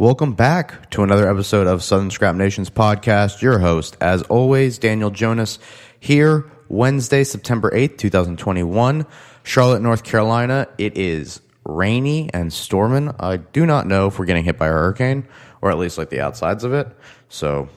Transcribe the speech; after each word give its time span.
Welcome 0.00 0.32
back 0.32 0.88
to 0.92 1.02
another 1.02 1.30
episode 1.30 1.66
of 1.66 1.84
Southern 1.84 2.10
Scrap 2.10 2.34
Nations 2.34 2.70
podcast. 2.70 3.42
Your 3.42 3.58
host, 3.58 3.98
as 4.00 4.22
always, 4.22 4.78
Daniel 4.78 5.10
Jonas, 5.10 5.58
here 5.98 6.50
Wednesday, 6.70 7.22
September 7.22 7.70
8th, 7.70 7.98
2021, 7.98 9.04
Charlotte, 9.42 9.82
North 9.82 10.02
Carolina. 10.02 10.68
It 10.78 10.96
is 10.96 11.42
rainy 11.66 12.30
and 12.32 12.50
storming. 12.50 13.14
I 13.20 13.36
do 13.36 13.66
not 13.66 13.86
know 13.86 14.06
if 14.06 14.18
we're 14.18 14.24
getting 14.24 14.42
hit 14.44 14.56
by 14.56 14.68
a 14.68 14.72
hurricane 14.72 15.28
or 15.60 15.70
at 15.70 15.76
least 15.76 15.98
like 15.98 16.08
the 16.08 16.22
outsides 16.22 16.64
of 16.64 16.72
it. 16.72 16.88
So, 17.28 17.68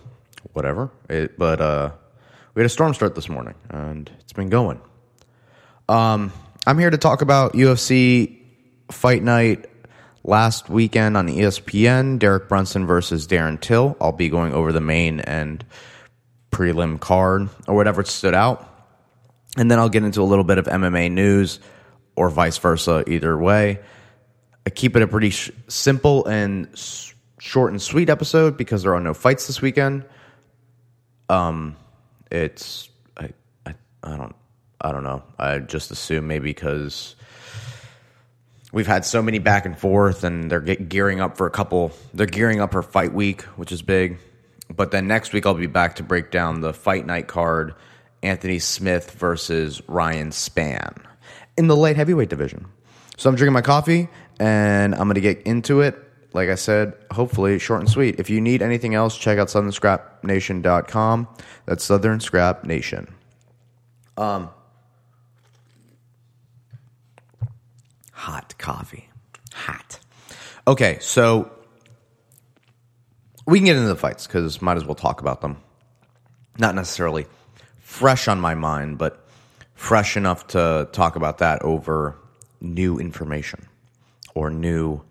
whatever. 0.53 0.91
It, 1.09 1.37
but 1.37 1.59
uh, 1.59 1.91
we 2.55 2.61
had 2.61 2.67
a 2.67 2.69
storm 2.69 2.93
start 2.93 3.15
this 3.15 3.27
morning 3.27 3.55
and 3.69 4.09
it's 4.21 4.31
been 4.31 4.47
going. 4.47 4.79
Um, 5.89 6.31
I'm 6.65 6.79
here 6.79 6.89
to 6.89 6.97
talk 6.97 7.21
about 7.21 7.51
UFC 7.51 8.37
Fight 8.89 9.23
Night 9.23 9.65
last 10.23 10.69
weekend 10.69 11.17
on 11.17 11.27
ESPN, 11.27 12.19
Derek 12.19 12.47
Brunson 12.47 12.85
versus 12.85 13.27
Darren 13.27 13.59
Till. 13.59 13.97
I'll 13.99 14.11
be 14.11 14.29
going 14.29 14.53
over 14.53 14.71
the 14.71 14.81
main 14.81 15.19
and 15.19 15.65
prelim 16.51 16.99
card 16.99 17.49
or 17.67 17.75
whatever 17.75 18.03
stood 18.03 18.33
out. 18.33 18.69
And 19.57 19.69
then 19.69 19.79
I'll 19.79 19.89
get 19.89 20.03
into 20.03 20.21
a 20.21 20.23
little 20.23 20.43
bit 20.43 20.57
of 20.57 20.65
MMA 20.65 21.11
news 21.11 21.59
or 22.15 22.29
vice 22.29 22.57
versa, 22.57 23.03
either 23.07 23.37
way. 23.37 23.79
I 24.65 24.69
keep 24.69 24.95
it 24.95 25.01
a 25.01 25.07
pretty 25.07 25.29
sh- 25.29 25.51
simple 25.67 26.25
and 26.25 26.69
short 27.39 27.71
and 27.71 27.81
sweet 27.81 28.09
episode 28.09 28.57
because 28.57 28.83
there 28.83 28.95
are 28.95 29.01
no 29.01 29.13
fights 29.13 29.47
this 29.47 29.61
weekend. 29.61 30.05
Um, 31.29 31.75
it's 32.31 32.89
I, 33.17 33.29
I, 33.65 33.75
I 34.03 34.17
don't 34.17 34.35
I 34.81 34.91
don't 34.91 35.03
know. 35.03 35.23
I 35.37 35.59
just 35.59 35.91
assume 35.91 36.27
maybe 36.27 36.49
because 36.49 37.15
we've 38.73 38.87
had 38.87 39.05
so 39.05 39.21
many 39.21 39.39
back 39.39 39.65
and 39.65 39.77
forth, 39.77 40.25
and 40.25 40.51
they're 40.51 40.59
gearing 40.59 41.21
up 41.21 41.37
for 41.37 41.47
a 41.47 41.51
couple. 41.51 41.93
They're 42.13 42.25
gearing 42.25 42.59
up 42.59 42.73
for 42.73 42.81
fight 42.81 43.13
week, 43.13 43.43
which 43.55 43.71
is 43.71 43.81
big. 43.81 44.17
But 44.75 44.91
then 44.91 45.07
next 45.07 45.31
week 45.31 45.45
I'll 45.45 45.53
be 45.53 45.67
back 45.67 45.95
to 45.97 46.03
break 46.03 46.31
down 46.31 46.59
the 46.59 46.73
fight 46.73 47.05
night 47.05 47.27
card: 47.27 47.75
Anthony 48.21 48.59
Smith 48.59 49.11
versus 49.11 49.81
Ryan 49.87 50.31
Spann 50.31 50.97
in 51.57 51.67
the 51.67 51.75
light 51.75 51.95
heavyweight 51.95 52.29
division. 52.29 52.65
So 53.17 53.29
I'm 53.29 53.35
drinking 53.35 53.53
my 53.53 53.61
coffee, 53.61 54.09
and 54.39 54.93
I'm 54.95 55.03
going 55.03 55.15
to 55.15 55.21
get 55.21 55.41
into 55.43 55.81
it. 55.81 55.99
Like 56.33 56.49
I 56.49 56.55
said, 56.55 56.93
hopefully 57.11 57.59
short 57.59 57.81
and 57.81 57.89
sweet. 57.89 58.19
If 58.19 58.31
you 58.31 58.41
need 58.41 58.63
anything 58.63 58.95
else, 58.95 59.15
check 59.15 59.37
out 59.37 59.49
southernscrapnation.com. 59.49 61.27
That's 61.67 61.83
Southern 61.83 62.19
Scrap 62.19 62.63
Nation. 62.63 63.13
Um, 64.17 64.49
hot 68.23 68.57
coffee. 68.57 69.09
Hot. 69.53 69.99
Okay, 70.65 70.97
so 71.01 71.51
we 73.45 73.59
can 73.59 73.65
get 73.65 73.75
into 73.75 73.89
the 73.89 73.97
fights 73.97 74.25
because 74.25 74.61
might 74.61 74.77
as 74.77 74.85
well 74.85 74.95
talk 74.95 75.19
about 75.19 75.41
them. 75.41 75.57
Not 76.57 76.73
necessarily 76.73 77.25
fresh 77.81 78.29
on 78.29 78.39
my 78.39 78.55
mind, 78.55 78.97
but 78.97 79.27
fresh 79.75 80.15
enough 80.15 80.47
to 80.47 80.87
talk 80.93 81.17
about 81.17 81.39
that 81.39 81.63
over 81.63 82.15
new 82.61 82.97
information 82.97 83.67
or 84.35 84.49
new 84.49 85.01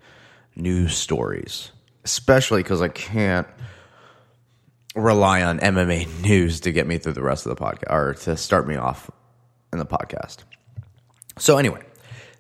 news 0.56 0.96
stories. 0.96 1.70
Especially 2.04 2.62
because 2.62 2.80
I 2.80 2.88
can't 2.88 3.46
rely 4.96 5.42
on 5.42 5.58
MMA 5.58 6.22
news 6.22 6.60
to 6.60 6.72
get 6.72 6.86
me 6.86 6.96
through 6.96 7.12
the 7.12 7.22
rest 7.22 7.44
of 7.44 7.54
the 7.54 7.62
podcast 7.62 7.92
or 7.92 8.14
to 8.14 8.38
start 8.38 8.66
me 8.66 8.76
off 8.76 9.10
in 9.70 9.78
the 9.78 9.86
podcast. 9.86 10.38
So, 11.38 11.58
anyway, 11.58 11.82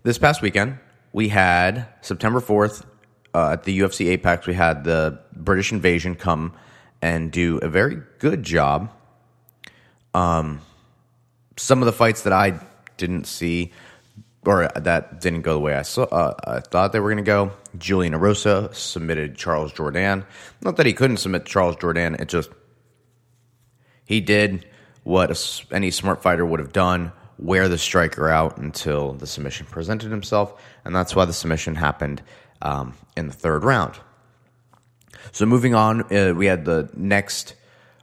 this 0.02 0.18
past 0.18 0.42
weekend, 0.42 0.78
we 1.12 1.28
had 1.28 1.86
September 2.00 2.40
4th 2.40 2.84
uh, 3.34 3.50
at 3.52 3.64
the 3.64 3.78
UFC 3.80 4.08
Apex, 4.10 4.46
we 4.46 4.54
had 4.54 4.84
the 4.84 5.20
British 5.34 5.72
Invasion 5.72 6.14
come 6.14 6.54
and 7.00 7.30
do 7.30 7.58
a 7.58 7.68
very 7.68 8.02
good 8.18 8.42
job. 8.42 8.90
Um, 10.14 10.60
some 11.56 11.80
of 11.80 11.86
the 11.86 11.92
fights 11.92 12.22
that 12.22 12.32
I 12.32 12.60
didn't 12.96 13.26
see 13.26 13.72
or 14.44 14.68
that 14.74 15.20
didn't 15.20 15.42
go 15.42 15.54
the 15.54 15.60
way 15.60 15.74
I 15.74 15.82
saw, 15.82 16.02
uh, 16.04 16.34
I 16.44 16.60
thought 16.60 16.92
they 16.92 17.00
were 17.00 17.08
going 17.08 17.24
to 17.24 17.28
go. 17.28 17.52
Julian 17.78 18.12
Erosa 18.12 18.74
submitted 18.74 19.36
Charles 19.36 19.72
Jourdain. 19.72 20.26
Not 20.60 20.76
that 20.76 20.86
he 20.86 20.92
couldn't 20.92 21.18
submit 21.18 21.46
Charles 21.46 21.76
Jourdain, 21.76 22.20
it 22.20 22.28
just 22.28 22.50
he 24.04 24.20
did 24.20 24.66
what 25.04 25.64
any 25.70 25.90
smart 25.90 26.22
fighter 26.22 26.44
would 26.44 26.60
have 26.60 26.72
done 26.72 27.12
wear 27.38 27.68
the 27.68 27.78
striker 27.78 28.28
out 28.28 28.58
until 28.58 29.12
the 29.12 29.26
submission 29.26 29.66
presented 29.66 30.10
himself, 30.10 30.60
and 30.84 30.94
that's 30.94 31.14
why 31.14 31.24
the 31.24 31.32
submission 31.32 31.74
happened 31.74 32.22
um, 32.60 32.94
in 33.16 33.26
the 33.26 33.32
third 33.32 33.64
round. 33.64 33.96
So 35.32 35.46
moving 35.46 35.74
on, 35.74 36.12
uh, 36.12 36.34
we 36.34 36.46
had 36.46 36.64
the 36.64 36.90
next 36.94 37.54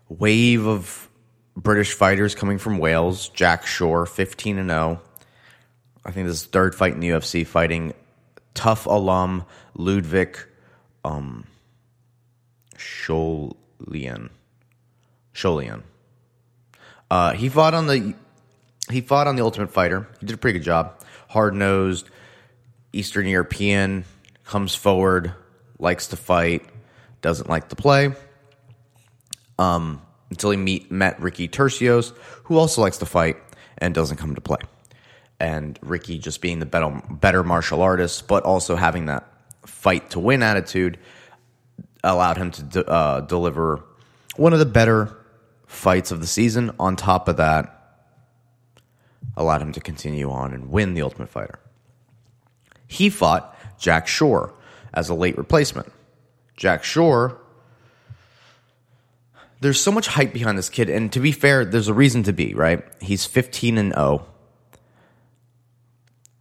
wave 0.07 0.65
of 0.65 1.09
British 1.55 1.93
fighters 1.93 2.35
coming 2.35 2.57
from 2.57 2.77
Wales. 2.77 3.29
Jack 3.29 3.65
Shore, 3.65 4.05
fifteen 4.05 4.57
and 4.57 4.69
zero. 4.69 5.01
I 6.05 6.11
think 6.11 6.27
this 6.27 6.41
is 6.41 6.45
third 6.47 6.75
fight 6.75 6.93
in 6.93 7.01
the 7.01 7.09
UFC, 7.09 7.45
fighting 7.45 7.93
tough 8.53 8.85
alum 8.85 9.45
Ludwig 9.75 10.37
um, 11.03 11.45
Sholian. 12.75 14.29
Sholian. 15.33 15.83
Uh, 17.11 17.33
he 17.33 17.49
fought 17.49 17.73
on 17.73 17.87
the 17.87 18.13
he 18.89 19.01
fought 19.01 19.27
on 19.27 19.35
the 19.35 19.43
Ultimate 19.43 19.71
Fighter. 19.71 20.07
He 20.19 20.25
did 20.25 20.35
a 20.35 20.37
pretty 20.37 20.59
good 20.59 20.65
job. 20.65 21.01
Hard 21.29 21.53
nosed, 21.53 22.09
Eastern 22.91 23.27
European, 23.27 24.05
comes 24.45 24.73
forward, 24.73 25.33
likes 25.77 26.07
to 26.07 26.17
fight, 26.17 26.65
doesn't 27.21 27.49
like 27.49 27.69
to 27.69 27.75
play. 27.75 28.13
Um, 29.57 30.01
until 30.29 30.51
he 30.51 30.57
meet, 30.57 30.91
met 30.91 31.19
Ricky 31.21 31.47
Turcios, 31.47 32.13
who 32.43 32.57
also 32.57 32.81
likes 32.81 32.97
to 32.99 33.05
fight 33.05 33.37
and 33.77 33.93
doesn't 33.93 34.17
come 34.17 34.35
to 34.35 34.41
play. 34.41 34.59
And 35.39 35.77
Ricky 35.81 36.17
just 36.17 36.41
being 36.41 36.59
the 36.59 36.65
better, 36.65 37.01
better 37.09 37.43
martial 37.43 37.81
artist, 37.81 38.27
but 38.27 38.43
also 38.43 38.75
having 38.75 39.05
that 39.05 39.31
fight 39.65 40.09
to 40.11 40.19
win 40.19 40.43
attitude, 40.43 40.97
allowed 42.03 42.37
him 42.37 42.51
to 42.51 42.85
uh, 42.85 43.21
deliver 43.21 43.83
one 44.35 44.53
of 44.53 44.59
the 44.59 44.65
better 44.65 45.15
fights 45.67 46.11
of 46.11 46.21
the 46.21 46.27
season. 46.27 46.71
On 46.79 46.95
top 46.95 47.27
of 47.27 47.37
that, 47.37 47.78
allowed 49.39 49.61
him 49.61 49.71
to 49.71 49.79
continue 49.79 50.29
on 50.29 50.53
and 50.53 50.69
win 50.69 50.93
the 50.93 51.01
Ultimate 51.01 51.29
Fighter. 51.29 51.59
He 52.85 53.09
fought 53.09 53.57
Jack 53.79 54.07
Shore 54.07 54.53
as 54.93 55.09
a 55.09 55.15
late 55.15 55.37
replacement. 55.37 55.91
Jack 56.57 56.83
Shore, 56.83 57.39
there's 59.61 59.79
so 59.79 59.91
much 59.91 60.07
hype 60.07 60.33
behind 60.33 60.57
this 60.57 60.69
kid, 60.69 60.89
and 60.89 61.11
to 61.13 61.19
be 61.19 61.31
fair, 61.31 61.63
there's 61.63 61.87
a 61.87 61.93
reason 61.93 62.23
to 62.23 62.33
be, 62.33 62.53
right? 62.53 62.83
He's 63.01 63.25
15 63.25 63.77
and 63.77 63.93
0. 63.93 64.25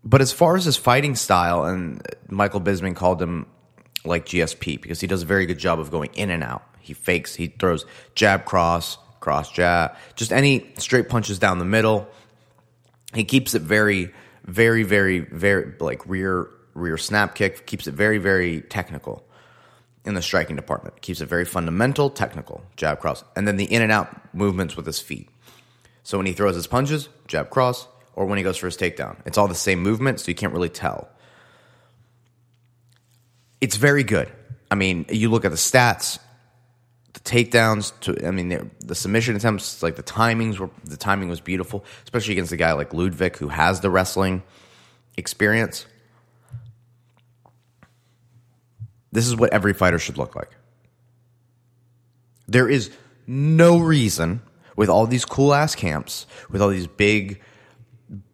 But 0.03 0.21
as 0.21 0.33
far 0.33 0.57
as 0.57 0.65
his 0.65 0.77
fighting 0.77 1.15
style, 1.15 1.65
and 1.65 2.03
Michael 2.29 2.61
Bisping 2.61 2.97
called 2.97 3.23
him 3.23 3.47
like 4.05 4.27
GSP 4.27 4.81
because 4.81 5.01
he 5.01 5.07
does 5.07 5.23
a 5.23 5.27
very 5.27 5.47
good 5.47 5.59
job 5.59 5.79
of 5.79 5.91
going 5.91 6.11
in 6.15 6.31
and 6.31 6.43
out. 6.43 6.63
He 6.81 6.95
fakes, 6.95 7.35
he 7.35 7.49
throws 7.49 7.85
jab, 8.15 8.45
cross, 8.45 8.97
cross, 9.21 9.53
jab, 9.53 9.97
just 10.17 10.33
any 10.33 10.73
straight 10.79 11.09
punches 11.09 11.39
down 11.39 11.59
the 11.59 11.65
middle 11.65 12.09
he 13.15 13.25
keeps 13.25 13.55
it 13.55 13.63
very, 13.63 14.13
very, 14.45 14.83
very, 14.83 15.21
very 15.21 15.75
like 15.81 16.07
rear 16.07 16.49
rear 16.75 16.97
snap 16.97 17.35
kick. 17.35 17.67
Keeps 17.67 17.87
it 17.87 17.95
very, 17.95 18.19
very 18.19 18.61
technical 18.63 19.25
in 20.05 20.15
the 20.15 20.23
striking 20.23 20.57
department. 20.57 21.01
Keeps 21.01 21.21
it 21.21 21.27
very 21.27 21.45
fundamental, 21.45 22.11
technical 22.11 22.63
jab 22.77 23.01
cross, 23.01 23.25
and 23.37 23.47
then 23.47 23.57
the 23.57 23.65
in 23.65 23.83
and 23.83 23.93
out 23.93 24.35
movements 24.35 24.77
with 24.77 24.87
his 24.87 25.01
feet. 25.01 25.29
So 26.03 26.17
when 26.17 26.27
he 26.27 26.33
throws 26.33 26.55
his 26.55 26.67
punches, 26.67 27.09
jab 27.27 27.51
cross, 27.51 27.87
or 28.15 28.27
when 28.27 28.39
he 28.39 28.45
goes 28.45 28.57
for 28.57 28.67
his 28.67 28.77
takedown, 28.77 29.17
it's 29.27 29.37
all 29.37 29.49
the 29.49 29.55
same 29.55 29.81
movement, 29.81 30.21
so 30.21 30.29
you 30.29 30.35
can't 30.35 30.53
really 30.53 30.71
tell. 30.71 31.09
It's 33.61 33.77
very 33.77 34.05
good. 34.05 34.31
I 34.71 34.75
mean, 34.75 35.07
you 35.09 35.31
look 35.31 35.45
at 35.45 35.51
the 35.51 35.57
stats 35.57 36.19
the 37.15 37.21
takedowns 37.21 37.99
to 38.01 38.27
I 38.27 38.31
mean 38.31 38.71
the 38.81 38.95
submission 38.95 39.37
attempts 39.37 39.83
like 39.83 39.97
the 39.97 40.03
timings 40.03 40.59
were 40.59 40.71
the 40.85 40.97
timing 40.97 41.29
was 41.29 41.41
beautiful, 41.41 41.85
especially 42.05 42.33
against 42.33 42.53
a 42.53 42.57
guy 42.57 42.73
like 42.73 42.93
Ludwig 42.93 43.37
who 43.37 43.49
has 43.49 43.81
the 43.81 43.91
wrestling 43.91 44.43
experience. 45.17 45.87
This 49.11 49.27
is 49.27 49.35
what 49.35 49.53
every 49.53 49.73
fighter 49.73 49.99
should 49.99 50.19
look 50.19 50.37
like. 50.37 50.51
There 52.47 52.69
is 52.69 52.91
no 53.27 53.79
reason 53.79 54.43
with 54.77 54.89
all 54.89 55.07
these 55.07 55.25
cool 55.25 55.55
ass 55.55 55.75
camps, 55.75 56.27
with 56.51 56.63
all 56.63 56.69
these 56.69 56.87
big 56.87 57.41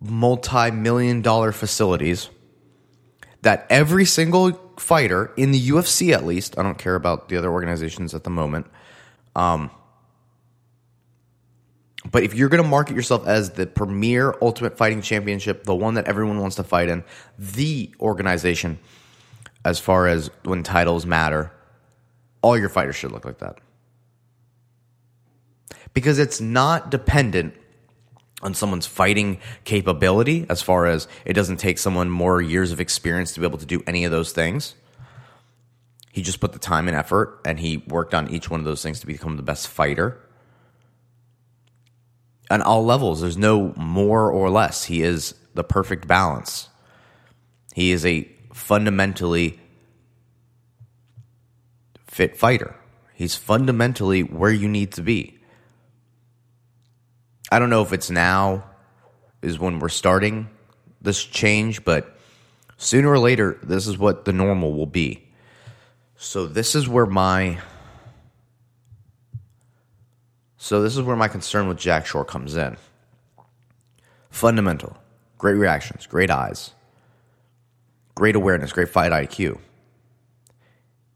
multi 0.01 0.71
million 0.71 1.23
dollar 1.23 1.53
facilities, 1.53 2.29
that 3.43 3.67
every 3.71 4.05
single 4.05 4.64
fighter 4.77 5.33
in 5.37 5.51
the 5.51 5.69
UFC, 5.71 6.13
at 6.13 6.25
least, 6.25 6.59
I 6.59 6.63
don't 6.63 6.79
care 6.79 6.95
about 6.95 7.29
the 7.29 7.37
other 7.37 7.51
organizations 7.51 8.15
at 8.15 8.25
the 8.25 8.31
moment. 8.31 8.67
Um, 9.37 9.71
but 12.11 12.23
if 12.23 12.35
you're 12.35 12.49
going 12.49 12.63
to 12.63 12.69
market 12.69 12.95
yourself 12.95 13.27
as 13.27 13.51
the 13.51 13.67
premier 13.67 14.35
Ultimate 14.43 14.77
Fighting 14.77 15.01
Championship, 15.01 15.65
the 15.65 15.75
one 15.75 15.95
that 15.95 16.07
everyone 16.07 16.39
wants 16.39 16.57
to 16.57 16.65
fight 16.65 16.89
in, 16.89 17.03
the 17.39 17.95
organization, 17.99 18.79
as 19.65 19.79
far 19.79 20.07
as 20.07 20.31
when 20.45 20.63
titles 20.63 21.07
matter, 21.07 21.51
All 22.43 22.59
your 22.59 22.69
fighters 22.69 22.95
should 22.95 23.11
look 23.11 23.25
like 23.25 23.39
that. 23.39 23.59
Because 25.95 26.19
it's 26.19 26.41
not 26.43 26.91
dependent 26.91 27.55
on 28.45 28.55
someone's 28.55 28.87
fighting 28.87 29.39
capability 29.65 30.47
as 30.49 30.63
far 30.63 30.87
as 30.87 31.09
it 31.25 31.33
doesn't 31.33 31.57
take 31.57 31.79
someone 31.79 32.11
more 32.11 32.41
years 32.41 32.71
of 32.71 32.81
experience 32.81 33.33
to 33.33 33.41
be 33.41 33.47
able 33.47 33.59
to 33.59 33.67
do 33.67 33.83
any 33.87 34.05
of 34.05 34.11
those 34.11 34.33
things. 34.33 34.75
He 36.13 36.23
just 36.23 36.41
put 36.41 36.53
the 36.53 36.59
time 36.59 36.87
and 36.87 36.97
effort 36.97 37.41
and 37.45 37.59
he 37.59 37.79
worked 37.89 38.15
on 38.15 38.31
each 38.31 38.49
one 38.49 38.61
of 38.61 38.67
those 38.67 38.83
things 38.83 39.01
to 39.01 39.07
become 39.07 39.37
the 39.37 39.43
best 39.43 39.67
fighter. 39.67 40.21
On 42.51 42.63
all 42.63 42.85
levels, 42.85 43.23
there's 43.23 43.39
no 43.39 43.73
more 43.77 44.31
or 44.31 44.51
less. 44.51 44.85
He 44.85 45.03
is 45.03 45.35
the 45.55 45.65
perfect 45.65 46.07
balance. 46.07 46.69
He 47.75 47.91
is 47.91 48.07
a 48.07 48.31
fundamentally 48.53 49.59
fit 52.07 52.37
fighter. 52.37 52.77
He's 53.15 53.35
fundamentally 53.35 54.23
where 54.23 54.53
you 54.53 54.69
need 54.69 54.93
to 54.93 55.03
be. 55.03 55.34
I 57.55 57.61
don't 57.61 57.71
know 57.71 57.83
if 57.83 57.93
it's 57.93 58.11
now 58.11 58.65
is 59.41 59.61
when 59.61 59.79
we're 59.79 59.89
starting 59.89 60.49
this 61.01 61.25
change, 61.25 61.85
but 61.85 62.19
sooner 62.79 63.09
or 63.09 63.21
later, 63.21 63.61
this 63.63 63.87
is 63.87 63.97
what 63.97 64.25
the 64.25 64.33
normal 64.33 64.73
will 64.73 64.89
be. 64.89 65.29
So 66.17 66.49
this 66.49 66.75
is 66.75 66.89
where 66.89 67.07
my 67.07 67.61
so 70.57 70.83
this 70.83 70.97
is 70.97 71.03
where 71.03 71.15
my 71.15 71.29
concern 71.29 71.69
with 71.69 71.79
Jack 71.79 72.07
Shore 72.07 72.25
comes 72.25 72.57
in. 72.57 72.77
Fundamental, 74.31 74.97
great 75.39 75.55
reactions, 75.55 76.09
great 76.09 76.33
eyes, 76.33 76.73
great 78.17 78.35
awareness, 78.35 78.73
great 78.73 78.89
fight 78.89 79.13
IQ. 79.13 79.61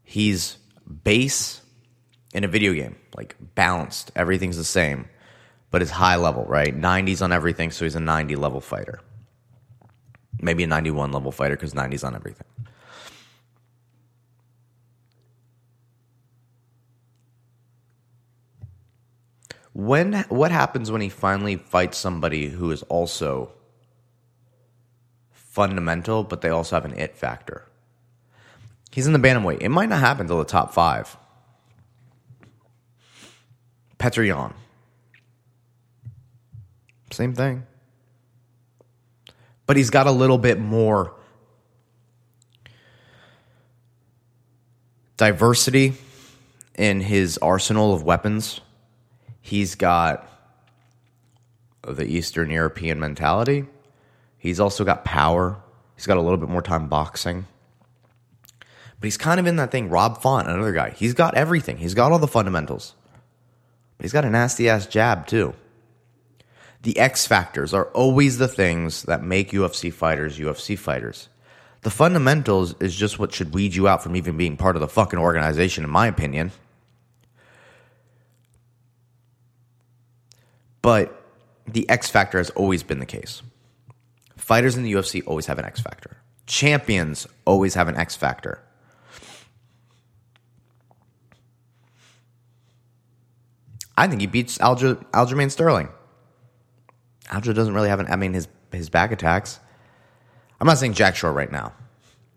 He's 0.03 0.57
base 1.03 1.59
in 2.33 2.45
a 2.45 2.47
video 2.47 2.73
game, 2.73 2.95
like 3.13 3.35
balanced, 3.55 4.13
everything's 4.15 4.55
the 4.55 4.63
same 4.63 5.09
but 5.71 5.81
it's 5.81 5.91
high 5.91 6.15
level, 6.15 6.45
right? 6.45 6.75
90s 6.75 7.21
on 7.21 7.31
everything, 7.31 7.71
so 7.71 7.85
he's 7.85 7.95
a 7.95 7.99
90 7.99 8.35
level 8.35 8.61
fighter. 8.61 8.99
Maybe 10.41 10.63
a 10.63 10.67
91 10.67 11.11
level 11.11 11.31
fighter 11.31 11.55
because 11.55 11.73
90s 11.73 12.03
on 12.03 12.15
everything. 12.15 12.47
When 19.73 20.25
what 20.29 20.51
happens 20.51 20.91
when 20.91 21.01
he 21.01 21.09
finally 21.09 21.55
fights 21.55 21.97
somebody 21.97 22.49
who 22.49 22.71
is 22.71 22.83
also 22.83 23.53
fundamental, 25.31 26.23
but 26.23 26.41
they 26.41 26.49
also 26.49 26.75
have 26.75 26.85
an 26.85 26.93
it 26.97 27.15
factor? 27.15 27.65
He's 28.91 29.07
in 29.07 29.13
the 29.13 29.19
bantamweight. 29.19 29.61
It 29.61 29.69
might 29.69 29.89
not 29.89 29.99
happen 29.99 30.21
until 30.21 30.39
the 30.39 30.45
top 30.45 30.73
five. 30.73 31.15
Petr. 33.99 34.53
Same 37.19 37.35
thing. 37.35 37.65
But 39.65 39.75
he's 39.75 39.89
got 39.89 40.07
a 40.07 40.11
little 40.11 40.37
bit 40.37 40.57
more 40.57 41.13
diversity 45.17 45.95
in 46.75 47.01
his 47.01 47.37
arsenal 47.39 47.93
of 47.93 48.03
weapons. 48.03 48.61
He's 49.41 49.75
got 49.75 50.29
the 51.85 52.05
Eastern 52.05 52.51
European 52.51 53.01
mentality. 53.01 53.65
He's 54.37 54.61
also 54.61 54.85
got 54.85 55.03
power. 55.03 55.61
He's 55.97 56.07
got 56.07 56.15
a 56.15 56.21
little 56.21 56.37
bit 56.37 56.47
more 56.47 56.61
time 56.61 56.87
boxing. 56.87 57.47
But 58.61 59.07
he's 59.07 59.17
kind 59.17 59.41
of 59.41 59.45
in 59.45 59.57
that 59.57 59.71
thing. 59.71 59.89
Rob 59.89 60.21
Font, 60.21 60.47
another 60.47 60.71
guy. 60.71 60.91
He's 60.91 61.13
got 61.13 61.35
everything. 61.35 61.79
He's 61.79 61.95
got 61.95 62.13
all 62.13 62.19
the 62.19 62.27
fundamentals. 62.27 62.95
But 63.97 64.05
he's 64.05 64.13
got 64.13 64.23
a 64.23 64.29
nasty 64.29 64.69
ass 64.69 64.87
jab, 64.87 65.27
too. 65.27 65.53
The 66.81 66.97
X 66.97 67.27
factors 67.27 67.73
are 67.73 67.85
always 67.87 68.37
the 68.37 68.47
things 68.47 69.03
that 69.03 69.21
make 69.21 69.51
UFC 69.51 69.91
fighters 69.91 70.39
UFC 70.39 70.77
fighters. 70.77 71.27
The 71.81 71.89
fundamentals 71.89 72.75
is 72.81 72.95
just 72.95 73.19
what 73.19 73.33
should 73.33 73.53
weed 73.53 73.75
you 73.75 73.87
out 73.87 74.03
from 74.03 74.15
even 74.15 74.37
being 74.37 74.57
part 74.57 74.75
of 74.75 74.81
the 74.81 74.87
fucking 74.87 75.19
organization, 75.19 75.83
in 75.83 75.89
my 75.89 76.07
opinion. 76.07 76.51
But 80.81 81.21
the 81.67 81.89
X 81.89 82.09
factor 82.09 82.37
has 82.37 82.49
always 82.51 82.83
been 82.83 82.99
the 82.99 83.05
case. 83.05 83.41
Fighters 84.37 84.75
in 84.75 84.83
the 84.83 84.93
UFC 84.93 85.21
always 85.25 85.45
have 85.45 85.59
an 85.59 85.65
X 85.65 85.79
factor. 85.79 86.17
Champions 86.47 87.27
always 87.45 87.75
have 87.75 87.87
an 87.87 87.95
X 87.95 88.15
factor. 88.15 88.59
I 93.97 94.07
think 94.07 94.21
he 94.21 94.27
beats 94.27 94.57
Aljamain 94.57 95.51
Sterling. 95.51 95.89
Aljo 97.29 97.53
doesn't 97.53 97.73
really 97.73 97.89
have 97.89 97.99
an. 97.99 98.07
I 98.07 98.15
mean, 98.15 98.33
his 98.33 98.47
his 98.71 98.89
back 98.89 99.11
attacks. 99.11 99.59
I'm 100.59 100.67
not 100.67 100.77
saying 100.77 100.93
Jack 100.93 101.15
Shore 101.15 101.31
right 101.31 101.51
now, 101.51 101.73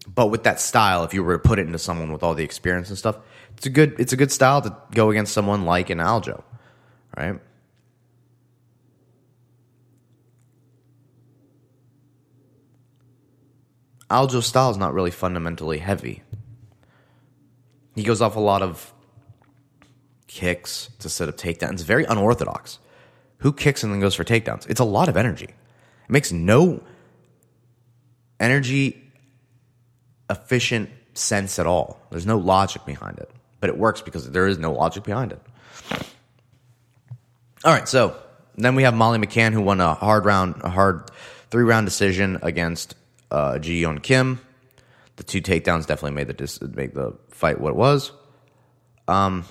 but 0.06 0.28
with 0.28 0.44
that 0.44 0.60
style, 0.60 1.04
if 1.04 1.14
you 1.14 1.24
were 1.24 1.34
to 1.34 1.38
put 1.38 1.58
it 1.58 1.66
into 1.66 1.78
someone 1.78 2.12
with 2.12 2.22
all 2.22 2.34
the 2.34 2.44
experience 2.44 2.88
and 2.88 2.98
stuff, 2.98 3.18
it's 3.56 3.66
a 3.66 3.70
good 3.70 3.96
it's 3.98 4.12
a 4.12 4.16
good 4.16 4.30
style 4.30 4.62
to 4.62 4.76
go 4.94 5.10
against 5.10 5.32
someone 5.32 5.64
like 5.64 5.90
an 5.90 5.98
Aljo, 5.98 6.42
right? 7.16 7.40
Aljo's 14.10 14.46
style 14.46 14.70
is 14.70 14.76
not 14.76 14.92
really 14.92 15.10
fundamentally 15.10 15.78
heavy. 15.78 16.22
He 17.94 18.02
goes 18.02 18.20
off 18.20 18.36
a 18.36 18.40
lot 18.40 18.60
of 18.60 18.92
kicks 20.26 20.90
to 20.98 21.08
set 21.08 21.30
up 21.30 21.36
takedowns. 21.36 21.72
It's 21.72 21.82
very 21.82 22.04
unorthodox. 22.04 22.78
Who 23.42 23.52
kicks 23.52 23.82
and 23.82 23.92
then 23.92 24.00
goes 24.00 24.14
for 24.14 24.24
takedowns? 24.24 24.68
It's 24.70 24.80
a 24.80 24.84
lot 24.84 25.08
of 25.08 25.16
energy. 25.16 25.46
It 25.46 26.10
makes 26.10 26.30
no 26.32 26.82
energy 28.38 29.02
efficient 30.30 30.90
sense 31.14 31.58
at 31.58 31.66
all. 31.66 32.00
There's 32.10 32.26
no 32.26 32.38
logic 32.38 32.84
behind 32.86 33.18
it, 33.18 33.30
but 33.60 33.68
it 33.68 33.76
works 33.76 34.00
because 34.00 34.30
there 34.30 34.46
is 34.46 34.58
no 34.58 34.72
logic 34.72 35.04
behind 35.04 35.32
it. 35.32 35.40
All 37.64 37.72
right, 37.72 37.88
so 37.88 38.16
then 38.56 38.74
we 38.74 38.84
have 38.84 38.94
Molly 38.94 39.18
McCann 39.18 39.52
who 39.52 39.60
won 39.60 39.80
a 39.80 39.94
hard 39.94 40.24
round, 40.24 40.60
a 40.62 40.68
hard 40.70 41.10
three 41.50 41.64
round 41.64 41.86
decision 41.86 42.38
against 42.42 42.94
uh, 43.30 43.58
Ji 43.58 43.82
Yeon 43.82 44.02
Kim. 44.02 44.40
The 45.16 45.24
two 45.24 45.42
takedowns 45.42 45.86
definitely 45.86 46.12
made 46.12 46.28
the 46.28 46.32
dis- 46.32 46.62
make 46.62 46.94
the 46.94 47.16
fight 47.30 47.60
what 47.60 47.70
it 47.70 47.76
was. 47.76 48.12
Um, 49.08 49.44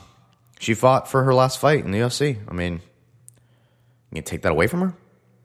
she 0.59 0.73
fought 0.75 1.09
for 1.09 1.23
her 1.23 1.33
last 1.33 1.59
fight 1.59 1.83
in 1.83 1.91
the 1.91 1.99
UFC. 1.99 2.37
I 2.47 2.53
mean, 2.53 2.81
you 4.11 4.15
can 4.15 4.23
take 4.23 4.41
that 4.43 4.51
away 4.51 4.67
from 4.67 4.81
her? 4.81 4.93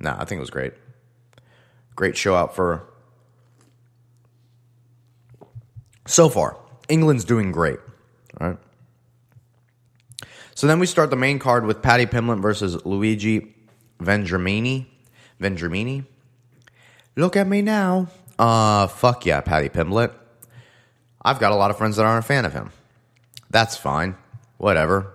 No, 0.01 0.15
I 0.19 0.25
think 0.25 0.39
it 0.39 0.41
was 0.41 0.51
great. 0.51 0.73
Great 1.95 2.17
show 2.17 2.35
out 2.35 2.55
for 2.55 2.77
her. 2.77 2.83
So 6.07 6.29
far, 6.29 6.57
England's 6.89 7.25
doing 7.25 7.53
great. 7.53 7.79
All 8.41 8.49
right. 8.49 8.59
So 10.55 10.67
then 10.67 10.79
we 10.79 10.87
start 10.87 11.11
the 11.11 11.17
main 11.17 11.39
card 11.39 11.67
with 11.67 11.83
Paddy 11.83 12.07
Pimblett 12.07 12.41
versus 12.41 12.85
Luigi 12.85 13.55
Vendramini. 14.01 14.87
Vendramini. 15.41 16.07
Look 17.15 17.37
at 17.37 17.47
me 17.47 17.63
now. 17.63 18.09
Uh, 18.39 18.87
fuck 18.87 19.27
yeah, 19.27 19.41
Paddy 19.41 19.69
Pimblett. 19.69 20.13
I've 21.23 21.41
got 21.41 21.53
a 21.53 21.57
lot 21.57 21.71
of 21.71 21.79
friends 21.79 21.97
that 21.97 22.05
aren't 22.05 22.25
a 22.25 22.27
fan 22.27 22.45
of 22.45 22.53
him. 22.53 22.71
That's 23.51 23.77
fine. 23.77 24.17
Whatever. 24.59 25.13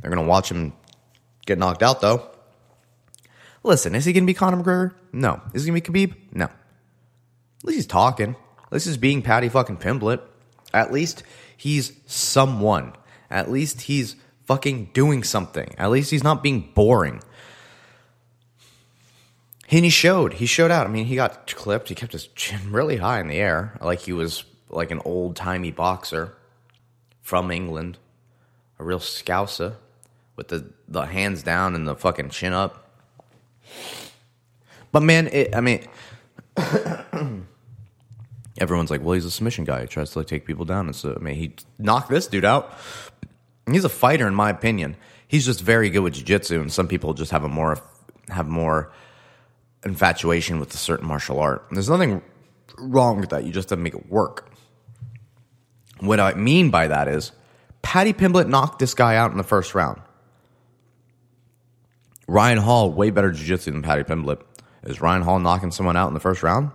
They're 0.00 0.10
going 0.10 0.22
to 0.22 0.28
watch 0.28 0.50
him 0.50 0.72
get 1.46 1.58
knocked 1.58 1.82
out, 1.82 2.00
though. 2.00 2.31
Listen, 3.64 3.94
is 3.94 4.04
he 4.04 4.12
going 4.12 4.24
to 4.24 4.26
be 4.26 4.34
Conor 4.34 4.62
McGregor? 4.62 4.94
No. 5.12 5.40
Is 5.54 5.64
he 5.64 5.70
going 5.70 5.80
to 5.80 5.92
be 5.92 6.06
Khabib? 6.06 6.14
No. 6.32 6.44
At 6.44 6.52
least 7.64 7.76
he's 7.76 7.86
talking. 7.86 8.36
At 8.64 8.72
least 8.72 8.86
he's 8.86 8.96
being 8.96 9.22
Paddy 9.22 9.48
fucking 9.48 9.76
Pimblett. 9.76 10.20
At 10.74 10.92
least 10.92 11.22
he's 11.56 11.92
someone. 12.06 12.94
At 13.30 13.50
least 13.50 13.82
he's 13.82 14.16
fucking 14.46 14.90
doing 14.92 15.22
something. 15.22 15.74
At 15.78 15.90
least 15.90 16.10
he's 16.10 16.24
not 16.24 16.42
being 16.42 16.72
boring. 16.74 17.22
And 19.70 19.84
he 19.84 19.90
showed. 19.90 20.34
He 20.34 20.46
showed 20.46 20.70
out. 20.70 20.86
I 20.86 20.90
mean, 20.90 21.06
he 21.06 21.14
got 21.14 21.46
clipped. 21.46 21.88
He 21.88 21.94
kept 21.94 22.12
his 22.12 22.26
chin 22.28 22.72
really 22.72 22.98
high 22.98 23.20
in 23.20 23.28
the 23.28 23.38
air, 23.38 23.78
like 23.80 24.00
he 24.00 24.12
was 24.12 24.44
like 24.68 24.90
an 24.90 25.00
old 25.04 25.36
timey 25.36 25.70
boxer 25.70 26.36
from 27.22 27.50
England, 27.50 27.96
a 28.78 28.84
real 28.84 28.98
scouser 28.98 29.76
with 30.36 30.48
the, 30.48 30.70
the 30.88 31.02
hands 31.02 31.42
down 31.42 31.74
and 31.74 31.86
the 31.86 31.94
fucking 31.94 32.30
chin 32.30 32.52
up. 32.52 32.81
But 34.92 35.02
man, 35.02 35.28
it, 35.28 35.54
I 35.54 35.60
mean, 35.60 35.86
everyone's 38.58 38.90
like, 38.90 39.02
well, 39.02 39.14
he's 39.14 39.24
a 39.24 39.30
submission 39.30 39.64
guy. 39.64 39.82
He 39.82 39.86
tries 39.86 40.10
to 40.10 40.18
like 40.18 40.26
take 40.26 40.44
people 40.44 40.64
down. 40.64 40.86
And 40.86 40.94
so, 40.94 41.16
I 41.18 41.22
mean, 41.22 41.34
he 41.34 41.54
knocked 41.78 42.10
this 42.10 42.26
dude 42.26 42.44
out. 42.44 42.76
He's 43.70 43.84
a 43.84 43.88
fighter, 43.88 44.26
in 44.26 44.34
my 44.34 44.50
opinion. 44.50 44.96
He's 45.28 45.46
just 45.46 45.60
very 45.60 45.88
good 45.88 46.00
with 46.00 46.14
jiu-jitsu, 46.14 46.60
and 46.60 46.70
some 46.70 46.88
people 46.88 47.14
just 47.14 47.30
have 47.30 47.44
a 47.44 47.48
more 47.48 47.80
have 48.28 48.48
more 48.48 48.92
infatuation 49.84 50.60
with 50.60 50.72
a 50.74 50.76
certain 50.76 51.06
martial 51.06 51.38
art. 51.38 51.66
There's 51.70 51.88
nothing 51.88 52.22
wrong 52.78 53.20
with 53.20 53.30
that. 53.30 53.44
You 53.44 53.52
just 53.52 53.70
have 53.70 53.78
to 53.78 53.82
make 53.82 53.94
it 53.94 54.08
work. 54.10 54.50
What 56.00 56.20
I 56.20 56.34
mean 56.34 56.70
by 56.70 56.88
that 56.88 57.08
is, 57.08 57.32
Paddy 57.82 58.12
Pimblett 58.12 58.48
knocked 58.48 58.78
this 58.78 58.94
guy 58.94 59.16
out 59.16 59.30
in 59.30 59.38
the 59.38 59.44
first 59.44 59.74
round. 59.74 60.00
Ryan 62.26 62.58
Hall, 62.58 62.90
way 62.90 63.10
better 63.10 63.30
jiu-jitsu 63.32 63.70
than 63.70 63.82
Paddy 63.82 64.04
Pimblett. 64.04 64.40
Is 64.84 65.00
Ryan 65.00 65.22
Hall 65.22 65.38
knocking 65.38 65.70
someone 65.70 65.96
out 65.96 66.08
in 66.08 66.14
the 66.14 66.20
first 66.20 66.42
round? 66.42 66.70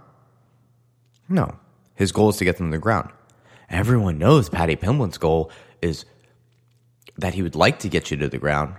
No. 1.29 1.55
His 1.95 2.11
goal 2.11 2.29
is 2.29 2.37
to 2.37 2.45
get 2.45 2.57
them 2.57 2.71
to 2.71 2.77
the 2.77 2.81
ground. 2.81 3.09
Everyone 3.69 4.17
knows 4.17 4.49
Paddy 4.49 4.75
Pimblett's 4.75 5.17
goal 5.17 5.51
is 5.81 6.05
that 7.17 7.33
he 7.33 7.41
would 7.41 7.55
like 7.55 7.79
to 7.79 7.89
get 7.89 8.11
you 8.11 8.17
to 8.17 8.29
the 8.29 8.37
ground, 8.37 8.75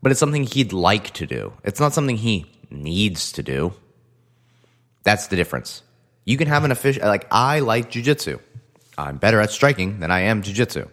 but 0.00 0.12
it's 0.12 0.20
something 0.20 0.44
he'd 0.44 0.72
like 0.72 1.10
to 1.14 1.26
do. 1.26 1.52
It's 1.64 1.80
not 1.80 1.92
something 1.92 2.16
he 2.16 2.46
needs 2.70 3.32
to 3.32 3.42
do. 3.42 3.74
That's 5.02 5.26
the 5.26 5.36
difference. 5.36 5.82
You 6.24 6.36
can 6.36 6.48
have 6.48 6.64
an 6.64 6.70
official, 6.70 7.06
like, 7.06 7.26
I 7.30 7.60
like 7.60 7.90
jujitsu. 7.90 8.40
I'm 8.96 9.16
better 9.16 9.40
at 9.40 9.50
striking 9.50 10.00
than 10.00 10.10
I 10.10 10.20
am 10.20 10.42
jujitsu. 10.42 10.88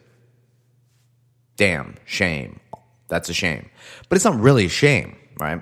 Damn, 1.57 1.95
shame. 2.05 2.59
That's 3.07 3.29
a 3.29 3.33
shame. 3.33 3.69
But 4.09 4.15
it's 4.15 4.25
not 4.25 4.39
really 4.39 4.65
a 4.65 4.69
shame, 4.69 5.15
right? 5.39 5.61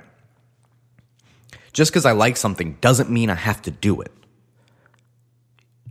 Just 1.74 1.92
because 1.92 2.06
I 2.06 2.14
like 2.14 2.38
something 2.38 2.78
doesn't 2.82 3.10
mean 3.10 3.30
I 3.30 3.36
have 3.36 3.62
to 3.64 3.72
do 3.72 4.02
it. 4.02 4.12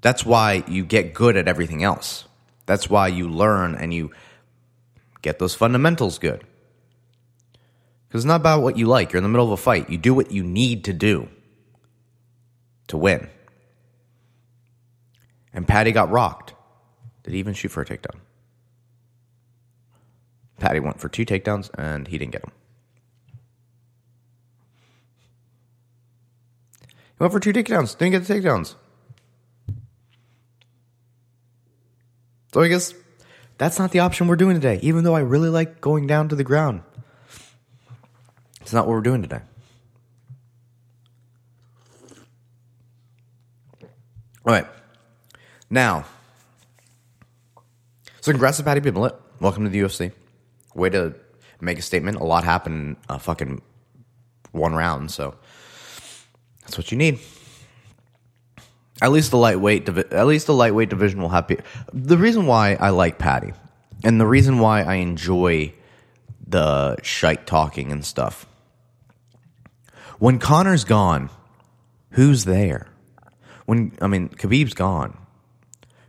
That's 0.00 0.24
why 0.24 0.64
you 0.66 0.84
get 0.84 1.14
good 1.14 1.36
at 1.36 1.48
everything 1.48 1.82
else. 1.82 2.24
That's 2.66 2.90
why 2.90 3.08
you 3.08 3.28
learn 3.28 3.74
and 3.74 3.92
you 3.92 4.10
get 5.22 5.38
those 5.38 5.54
fundamentals 5.54 6.18
good. 6.18 6.44
Because 8.08 8.22
it's 8.22 8.28
not 8.28 8.40
about 8.40 8.62
what 8.62 8.76
you 8.76 8.86
like. 8.86 9.12
You're 9.12 9.18
in 9.18 9.24
the 9.24 9.28
middle 9.28 9.46
of 9.46 9.52
a 9.52 9.56
fight. 9.56 9.90
You 9.90 9.98
do 9.98 10.14
what 10.14 10.30
you 10.30 10.42
need 10.42 10.84
to 10.84 10.92
do 10.92 11.28
to 12.88 12.96
win. 12.96 13.28
And 15.52 15.66
Paddy 15.66 15.92
got 15.92 16.10
rocked. 16.10 16.54
Did 17.22 17.32
he 17.32 17.38
even 17.38 17.54
shoot 17.54 17.70
for 17.70 17.82
a 17.82 17.86
takedown? 17.86 18.20
Paddy 20.58 20.80
went 20.80 21.00
for 21.00 21.08
two 21.08 21.24
takedowns 21.24 21.70
and 21.76 22.08
he 22.08 22.18
didn't 22.18 22.32
get 22.32 22.42
them. 22.42 22.52
He 26.86 27.20
went 27.20 27.32
for 27.32 27.40
two 27.40 27.52
takedowns, 27.52 27.96
didn't 27.96 28.12
get 28.12 28.24
the 28.24 28.34
takedowns. 28.34 28.74
So 32.52 32.60
I 32.60 32.68
guess 32.68 32.94
that's 33.58 33.78
not 33.78 33.90
the 33.90 34.00
option 34.00 34.28
we're 34.28 34.36
doing 34.36 34.54
today, 34.54 34.78
even 34.82 35.04
though 35.04 35.14
I 35.14 35.20
really 35.20 35.48
like 35.48 35.80
going 35.80 36.06
down 36.06 36.28
to 36.28 36.36
the 36.36 36.44
ground. 36.44 36.82
It's 38.60 38.72
not 38.72 38.86
what 38.86 38.94
we're 38.94 39.00
doing 39.02 39.22
today. 39.22 39.40
All 44.46 44.52
right. 44.52 44.66
Now, 45.70 46.04
so 48.20 48.32
congrats 48.32 48.58
to 48.58 48.62
Paddy 48.62 48.80
Pimblett. 48.80 49.16
Welcome 49.40 49.64
to 49.64 49.70
the 49.70 49.80
UFC. 49.80 50.12
Way 50.74 50.90
to 50.90 51.14
make 51.60 51.78
a 51.78 51.82
statement. 51.82 52.18
A 52.18 52.24
lot 52.24 52.44
happened 52.44 52.76
in 52.76 52.96
uh, 53.08 53.14
a 53.14 53.18
fucking 53.18 53.62
one 54.52 54.74
round, 54.74 55.10
so 55.10 55.34
that's 56.62 56.78
what 56.78 56.90
you 56.92 56.98
need. 56.98 57.18
At 59.02 59.10
least 59.10 59.30
the 59.30 59.38
lightweight, 59.38 59.86
divi- 59.86 60.12
at 60.12 60.26
least 60.26 60.46
the 60.46 60.54
lightweight 60.54 60.88
division 60.88 61.20
will 61.20 61.28
have. 61.30 61.50
The 61.92 62.18
reason 62.18 62.46
why 62.46 62.74
I 62.74 62.90
like 62.90 63.18
Paddy, 63.18 63.52
and 64.04 64.20
the 64.20 64.26
reason 64.26 64.58
why 64.60 64.82
I 64.82 64.94
enjoy 64.96 65.72
the 66.46 66.96
shite 67.02 67.46
talking 67.46 67.90
and 67.90 68.04
stuff. 68.04 68.46
When 70.18 70.38
Conor's 70.38 70.84
gone, 70.84 71.30
who's 72.10 72.44
there? 72.44 72.88
When 73.66 73.96
I 74.00 74.06
mean 74.06 74.28
Khabib's 74.28 74.74
gone, 74.74 75.16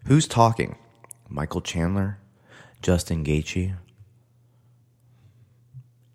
who's 0.06 0.28
talking? 0.28 0.78
Michael 1.28 1.62
Chandler, 1.62 2.20
Justin 2.82 3.24
Gaethje, 3.24 3.76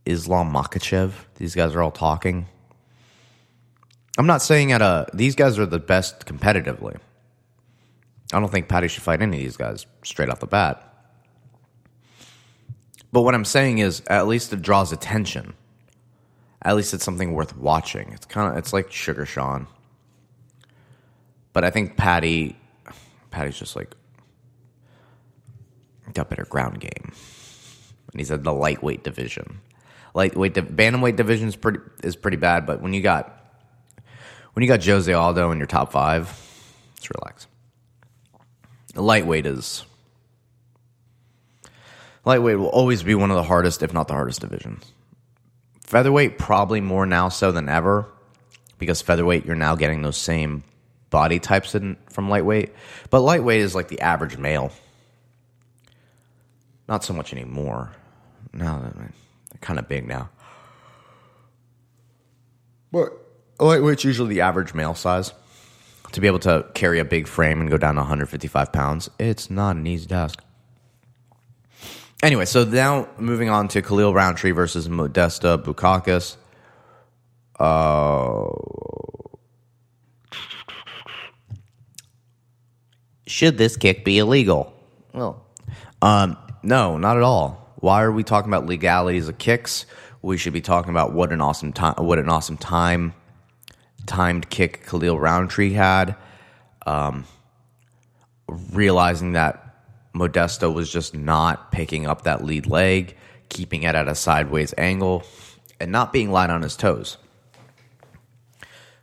Islam 0.06 0.52
Makhachev. 0.52 1.12
These 1.36 1.54
guys 1.54 1.74
are 1.74 1.82
all 1.82 1.90
talking. 1.90 2.46
I'm 4.18 4.26
not 4.26 4.42
saying 4.42 4.72
at 4.72 4.82
a 4.82 5.06
these 5.14 5.34
guys 5.34 5.58
are 5.58 5.66
the 5.66 5.78
best 5.78 6.26
competitively. 6.26 6.96
I 8.32 8.40
don't 8.40 8.50
think 8.50 8.68
Paddy 8.68 8.88
should 8.88 9.02
fight 9.02 9.22
any 9.22 9.38
of 9.38 9.42
these 9.42 9.56
guys 9.56 9.86
straight 10.02 10.28
off 10.28 10.40
the 10.40 10.46
bat. 10.46 10.86
But 13.12 13.22
what 13.22 13.34
I'm 13.34 13.44
saying 13.44 13.78
is 13.78 14.02
at 14.06 14.26
least 14.26 14.52
it 14.52 14.62
draws 14.62 14.92
attention. 14.92 15.54
At 16.62 16.76
least 16.76 16.94
it's 16.94 17.04
something 17.04 17.32
worth 17.32 17.56
watching. 17.56 18.12
It's 18.12 18.26
kind 18.26 18.52
of 18.52 18.58
it's 18.58 18.72
like 18.72 18.92
Sugar 18.92 19.26
Sean. 19.26 19.66
But 21.52 21.64
I 21.64 21.70
think 21.70 21.96
Paddy 21.96 22.56
Paddy's 23.30 23.58
just 23.58 23.74
like 23.74 23.94
got 26.12 26.28
better 26.28 26.44
ground 26.44 26.80
game. 26.80 27.12
And 28.12 28.20
he's 28.20 28.30
in 28.30 28.42
the 28.42 28.52
lightweight 28.52 29.04
division. 29.04 29.60
Lightweight 30.14 30.54
bantamweight 30.54 31.16
division 31.16 31.48
is 31.48 31.56
pretty 31.56 31.78
is 32.02 32.16
pretty 32.16 32.36
bad, 32.36 32.66
but 32.66 32.80
when 32.80 32.92
you 32.92 33.00
got 33.00 33.36
when 34.52 34.62
you 34.62 34.68
got 34.68 34.84
Jose 34.84 35.12
Aldo 35.12 35.50
in 35.52 35.58
your 35.58 35.66
top 35.66 35.92
five, 35.92 36.26
let's 36.94 37.10
relax. 37.10 37.46
Lightweight 38.94 39.46
is 39.46 39.84
lightweight 42.24 42.58
will 42.58 42.66
always 42.66 43.02
be 43.02 43.14
one 43.14 43.30
of 43.30 43.36
the 43.36 43.44
hardest, 43.44 43.82
if 43.82 43.92
not 43.92 44.08
the 44.08 44.14
hardest 44.14 44.40
divisions. 44.40 44.92
Featherweight 45.86 46.38
probably 46.38 46.80
more 46.80 47.06
now 47.06 47.28
so 47.28 47.52
than 47.52 47.68
ever 47.68 48.06
because 48.78 49.02
featherweight 49.02 49.44
you're 49.44 49.56
now 49.56 49.76
getting 49.76 50.02
those 50.02 50.16
same 50.16 50.64
body 51.10 51.38
types 51.38 51.74
in, 51.74 51.96
from 52.08 52.28
lightweight, 52.28 52.72
but 53.10 53.20
lightweight 53.20 53.60
is 53.60 53.74
like 53.74 53.88
the 53.88 54.00
average 54.00 54.36
male. 54.36 54.72
Not 56.88 57.04
so 57.04 57.12
much 57.12 57.32
anymore. 57.32 57.92
Now 58.52 58.80
they're 58.80 59.12
kind 59.60 59.78
of 59.78 59.88
big 59.88 60.06
now. 60.06 60.30
But 62.92 63.10
lightweight's 63.58 64.04
usually 64.04 64.34
the 64.34 64.40
average 64.40 64.74
male 64.74 64.94
size. 64.94 65.32
To 66.12 66.20
be 66.20 66.26
able 66.26 66.40
to 66.40 66.66
carry 66.74 66.98
a 66.98 67.04
big 67.04 67.28
frame 67.28 67.60
and 67.60 67.70
go 67.70 67.76
down 67.76 67.94
to 67.94 68.00
155 68.00 68.72
pounds, 68.72 69.08
it's 69.20 69.48
not 69.48 69.76
an 69.76 69.86
easy 69.86 70.08
task. 70.08 70.42
Anyway, 72.22 72.44
so 72.44 72.64
now 72.64 73.08
moving 73.16 73.48
on 73.48 73.68
to 73.68 73.80
Khalil 73.80 74.12
Rountree 74.12 74.50
versus 74.50 74.88
Modesta 74.88 75.56
Bukauskas. 75.56 76.36
Uh, 77.58 78.50
should 83.26 83.56
this 83.56 83.76
kick 83.76 84.04
be 84.04 84.18
illegal? 84.18 84.74
Well, 85.14 85.46
um, 86.02 86.36
no, 86.62 86.98
not 86.98 87.16
at 87.16 87.22
all. 87.22 87.69
Why 87.80 88.02
are 88.02 88.12
we 88.12 88.22
talking 88.22 88.50
about 88.50 88.66
legalities 88.66 89.28
of 89.28 89.38
kicks? 89.38 89.86
We 90.22 90.36
should 90.36 90.52
be 90.52 90.60
talking 90.60 90.90
about 90.90 91.12
what 91.12 91.32
an 91.32 91.40
awesome 91.40 91.72
time, 91.72 91.94
what 91.96 92.18
an 92.18 92.28
awesome 92.28 92.58
time 92.58 93.14
timed 94.06 94.50
kick 94.50 94.86
Khalil 94.86 95.18
Rountree 95.18 95.72
had. 95.72 96.14
Um, 96.86 97.24
realizing 98.48 99.32
that 99.32 99.70
Modesto 100.14 100.72
was 100.72 100.92
just 100.92 101.14
not 101.14 101.72
picking 101.72 102.06
up 102.06 102.22
that 102.22 102.44
lead 102.44 102.66
leg, 102.66 103.16
keeping 103.48 103.82
it 103.84 103.94
at 103.94 104.08
a 104.08 104.14
sideways 104.14 104.74
angle, 104.76 105.22
and 105.78 105.90
not 105.92 106.12
being 106.12 106.30
light 106.30 106.50
on 106.50 106.62
his 106.62 106.76
toes. 106.76 107.16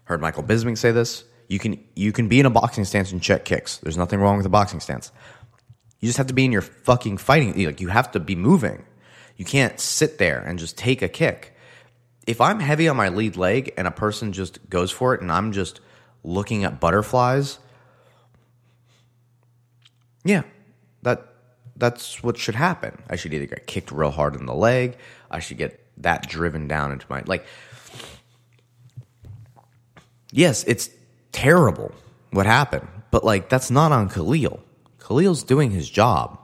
Heard 0.03 0.21
Michael 0.21 0.43
Bisping 0.43 0.77
say 0.77 0.91
this. 0.91 1.23
You 1.47 1.59
can 1.59 1.83
you 1.95 2.11
can 2.11 2.27
be 2.27 2.39
in 2.39 2.45
a 2.45 2.49
boxing 2.49 2.83
stance 2.83 3.11
and 3.11 3.21
check 3.21 3.45
kicks. 3.45 3.77
There's 3.77 3.97
nothing 3.97 4.19
wrong 4.19 4.37
with 4.37 4.45
a 4.45 4.49
boxing 4.49 4.81
stance. 4.81 5.11
You 5.99 6.07
just 6.07 6.17
have 6.17 6.27
to 6.27 6.33
be 6.33 6.45
in 6.45 6.51
your 6.51 6.61
fucking 6.61 7.17
fighting. 7.17 7.65
Like 7.65 7.81
you 7.81 7.89
have 7.89 8.11
to 8.11 8.19
be 8.19 8.35
moving. 8.35 8.85
You 9.35 9.45
can't 9.45 9.79
sit 9.79 10.17
there 10.17 10.39
and 10.39 10.59
just 10.59 10.77
take 10.77 11.01
a 11.01 11.09
kick. 11.09 11.55
If 12.25 12.41
I'm 12.41 12.59
heavy 12.59 12.87
on 12.87 12.97
my 12.97 13.09
lead 13.09 13.37
leg 13.37 13.73
and 13.77 13.87
a 13.87 13.91
person 13.91 14.33
just 14.33 14.69
goes 14.69 14.91
for 14.91 15.13
it 15.13 15.21
and 15.21 15.31
I'm 15.31 15.51
just 15.51 15.79
looking 16.23 16.63
at 16.63 16.79
butterflies, 16.79 17.59
yeah, 20.23 20.43
that 21.03 21.25
that's 21.75 22.21
what 22.21 22.37
should 22.37 22.55
happen. 22.55 23.01
I 23.09 23.15
should 23.15 23.33
either 23.33 23.45
get 23.45 23.67
kicked 23.67 23.91
real 23.91 24.11
hard 24.11 24.35
in 24.35 24.45
the 24.45 24.55
leg, 24.55 24.97
I 25.31 25.39
should 25.39 25.57
get 25.57 25.83
that 25.97 26.27
driven 26.27 26.67
down 26.67 26.91
into 26.91 27.05
my 27.09 27.23
like 27.25 27.45
Yes, 30.31 30.63
it's 30.65 30.89
terrible 31.31 31.93
what 32.31 32.45
happened, 32.45 32.87
but 33.11 33.23
like 33.23 33.49
that's 33.49 33.71
not 33.71 33.91
on 33.91 34.09
Khalil. 34.09 34.61
Khalil's 35.07 35.43
doing 35.43 35.71
his 35.71 35.89
job. 35.89 36.37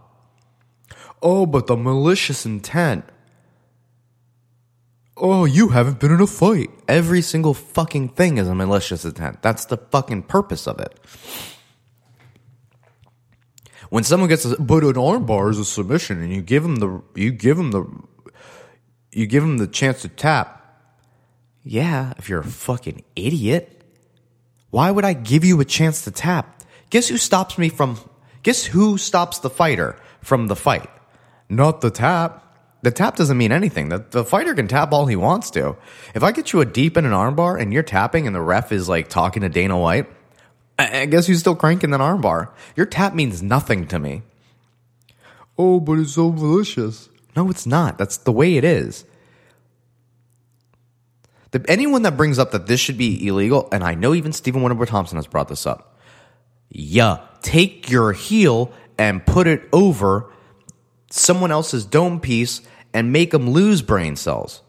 Oh, 1.22 1.46
but 1.46 1.68
the 1.68 1.76
malicious 1.76 2.46
intent. 2.46 3.04
Oh, 5.18 5.44
you 5.44 5.70
haven't 5.70 6.00
been 6.00 6.14
in 6.14 6.22
a 6.22 6.28
fight. 6.28 6.70
Every 6.88 7.22
single 7.22 7.54
fucking 7.54 8.10
thing 8.10 8.38
is 8.38 8.48
a 8.48 8.56
malicious 8.56 9.04
intent. 9.04 9.42
That's 9.42 9.66
the 9.66 9.76
fucking 9.76 10.24
purpose 10.24 10.66
of 10.66 10.80
it. 10.80 10.98
When 13.90 14.06
someone 14.06 14.30
gets 14.30 14.46
a, 14.46 14.56
but 14.56 14.86
an 14.86 14.94
armbar 14.94 15.52
is 15.52 15.60
a 15.60 15.66
submission, 15.66 16.22
and 16.22 16.34
you 16.34 16.42
give 16.42 16.64
them 16.64 16.78
the 16.78 17.02
you 17.16 17.32
give 17.32 17.58
them 17.58 17.72
the 17.72 17.86
you 19.12 19.28
give 19.28 19.44
them 19.44 19.58
the 19.58 19.68
chance 19.68 20.04
to 20.04 20.08
tap. 20.08 20.62
Yeah, 21.64 22.14
if 22.18 22.30
you're 22.30 22.40
a 22.40 22.46
fucking 22.46 23.04
idiot, 23.18 23.84
why 24.70 24.90
would 24.90 25.04
I 25.04 25.12
give 25.12 25.44
you 25.44 25.60
a 25.60 25.66
chance 25.66 26.06
to 26.06 26.12
tap? 26.12 26.64
Guess 26.92 27.10
who 27.10 27.18
stops 27.18 27.58
me 27.58 27.68
from? 27.68 28.00
Guess 28.44 28.66
who 28.66 28.98
stops 28.98 29.40
the 29.40 29.50
fighter 29.50 29.96
from 30.22 30.48
the 30.48 30.56
fight? 30.56 30.90
not 31.50 31.82
the 31.82 31.92
tap. 31.92 32.40
The 32.82 32.92
tap 32.92 33.16
doesn't 33.16 33.38
mean 33.38 33.52
anything. 33.52 33.90
The, 33.90 34.04
the 34.10 34.26
fighter 34.26 34.54
can 34.54 34.68
tap 34.68 34.92
all 34.92 35.06
he 35.06 35.16
wants 35.16 35.50
to. 35.52 35.78
If 36.14 36.24
I 36.24 36.32
get 36.32 36.52
you 36.52 36.60
a 36.60 36.66
deep 36.66 36.98
in 36.98 37.06
an 37.06 37.12
armbar 37.12 37.60
and 37.60 37.72
you're 37.72 37.84
tapping 37.84 38.28
and 38.28 38.36
the 38.36 38.42
ref 38.42 38.72
is 38.72 38.90
like 38.90 39.08
talking 39.08 39.42
to 39.44 39.50
Dana 39.50 39.78
White, 39.78 40.08
I, 40.78 41.02
I 41.02 41.06
guess 41.06 41.30
you're 41.30 41.38
still 41.38 41.56
cranking 41.56 41.92
that 41.92 42.02
armbar. 42.02 42.50
Your 42.76 42.86
tap 42.86 43.14
means 43.14 43.42
nothing 43.42 43.88
to 43.88 44.00
me. 44.00 44.24
Oh, 45.58 45.80
but 45.80 46.00
it's 46.00 46.14
so 46.14 46.32
malicious. 46.32 47.10
No, 47.36 47.50
it's 47.50 47.66
not. 47.66 47.98
That's 47.98 48.18
the 48.18 48.32
way 48.32 48.58
it 48.58 48.66
is. 48.66 49.06
The, 51.52 51.64
anyone 51.70 52.02
that 52.02 52.18
brings 52.18 52.38
up 52.40 52.52
that 52.52 52.68
this 52.68 52.80
should 52.80 52.98
be 52.98 53.26
illegal, 53.26 53.70
and 53.72 53.84
I 53.84 53.94
know 53.94 54.14
even 54.14 54.34
Stephen 54.34 54.62
Wonderboy 54.62 54.88
Thompson 54.88 55.18
has 55.18 55.28
brought 55.28 55.48
this 55.48 55.68
up. 55.68 55.98
Yeah, 56.70 57.20
take 57.44 57.90
your 57.90 58.14
heel 58.14 58.72
and 58.98 59.26
put 59.26 59.46
it 59.46 59.68
over 59.72 60.32
someone 61.12 61.52
else's 61.52 61.86
dome 61.86 62.20
piece 62.20 62.62
and 62.94 63.12
make 63.12 63.32
them 63.32 63.50
lose 63.50 63.82
brain 63.82 64.16
cells. 64.16 64.62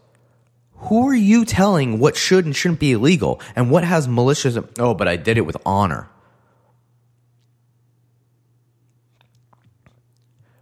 Who 0.77 1.07
are 1.07 1.15
you 1.15 1.45
telling 1.45 1.99
what 1.99 2.15
should 2.15 2.45
and 2.45 2.55
shouldn't 2.55 2.79
be 2.79 2.91
illegal 2.91 3.41
and 3.55 3.71
what 3.71 3.83
has 3.83 4.07
malicious? 4.07 4.57
Oh, 4.77 4.93
but 4.93 5.07
I 5.07 5.15
did 5.15 5.37
it 5.37 5.45
with 5.45 5.57
honor. 5.65 6.09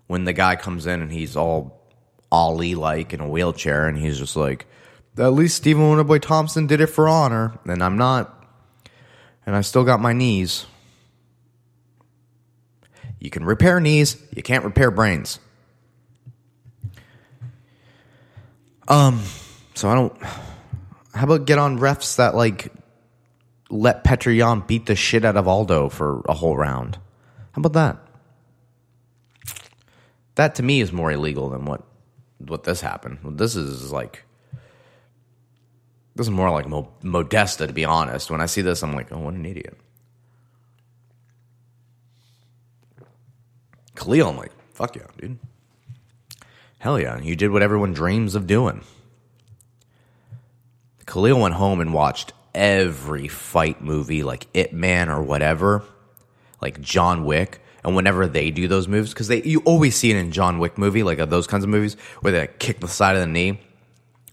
When 0.07 0.23
the 0.23 0.33
guy 0.33 0.55
comes 0.55 0.85
in 0.85 1.01
and 1.01 1.11
he's 1.11 1.35
all 1.35 1.81
Ollie 2.31 2.75
like 2.75 3.13
in 3.13 3.19
a 3.19 3.27
wheelchair 3.27 3.87
and 3.87 3.97
he's 3.97 4.17
just 4.17 4.35
like, 4.35 4.65
at 5.17 5.33
least 5.33 5.57
Stephen 5.57 5.83
Wonderboy 5.83 6.21
Thompson 6.21 6.67
did 6.67 6.81
it 6.81 6.87
for 6.87 7.07
honor, 7.07 7.59
and 7.65 7.83
I'm 7.83 7.97
not. 7.97 8.47
And 9.45 9.55
I 9.55 9.61
still 9.61 9.83
got 9.83 9.99
my 9.99 10.13
knees. 10.13 10.65
You 13.23 13.29
can 13.29 13.45
repair 13.45 13.79
knees, 13.79 14.17
you 14.35 14.43
can't 14.43 14.65
repair 14.65 14.91
brains. 14.91 15.39
Um, 18.89 19.21
so 19.75 19.89
I 19.89 19.95
don't. 19.95 20.21
How 21.13 21.23
about 21.23 21.45
get 21.45 21.57
on 21.57 21.79
refs 21.79 22.17
that 22.17 22.35
like 22.35 22.73
let 23.69 24.03
Petr 24.03 24.35
Yan 24.35 24.59
beat 24.67 24.87
the 24.87 24.95
shit 24.97 25.23
out 25.23 25.37
of 25.37 25.47
Aldo 25.47 25.87
for 25.87 26.21
a 26.27 26.33
whole 26.33 26.57
round? 26.57 26.97
How 27.53 27.61
about 27.61 27.71
that? 27.73 27.97
That 30.35 30.55
to 30.55 30.63
me 30.63 30.81
is 30.81 30.91
more 30.91 31.09
illegal 31.09 31.49
than 31.49 31.63
what 31.63 31.81
what 32.39 32.65
this 32.65 32.81
happened. 32.81 33.19
This 33.23 33.55
is 33.55 33.89
like 33.93 34.25
this 36.17 36.27
is 36.27 36.31
more 36.31 36.51
like 36.51 36.67
Mo- 36.67 36.91
Modesta, 37.01 37.67
to 37.67 37.73
be 37.73 37.85
honest. 37.85 38.29
When 38.29 38.41
I 38.41 38.47
see 38.47 38.61
this, 38.61 38.83
I'm 38.83 38.93
like, 38.93 39.13
oh, 39.13 39.19
what 39.19 39.33
an 39.33 39.45
idiot. 39.45 39.77
Khalil, 43.95 44.29
I'm 44.29 44.37
like, 44.37 44.51
fuck 44.73 44.95
yeah, 44.95 45.03
dude. 45.17 45.39
Hell 46.79 46.99
yeah, 46.99 47.19
you 47.19 47.35
did 47.35 47.51
what 47.51 47.61
everyone 47.61 47.93
dreams 47.93 48.35
of 48.35 48.47
doing. 48.47 48.83
Khalil 51.05 51.39
went 51.39 51.55
home 51.55 51.79
and 51.79 51.93
watched 51.93 52.33
every 52.53 53.27
fight 53.27 53.81
movie, 53.81 54.23
like 54.23 54.47
It 54.53 54.73
Man 54.73 55.09
or 55.09 55.21
whatever, 55.21 55.83
like 56.61 56.81
John 56.81 57.25
Wick. 57.25 57.61
And 57.83 57.95
whenever 57.95 58.27
they 58.27 58.49
do 58.49 58.69
those 58.69 58.87
moves, 58.87 59.13
because 59.13 59.27
they 59.27 59.43
you 59.43 59.61
always 59.65 59.95
see 59.95 60.09
it 60.09 60.15
in 60.15 60.31
John 60.31 60.57
Wick 60.59 60.77
movie, 60.77 61.03
like 61.03 61.19
uh, 61.19 61.25
those 61.25 61.47
kinds 61.47 61.65
of 61.65 61.69
movies 61.69 61.97
where 62.21 62.31
they 62.31 62.39
like, 62.39 62.57
kick 62.57 62.79
the 62.79 62.87
side 62.87 63.15
of 63.15 63.21
the 63.21 63.27
knee, 63.27 63.59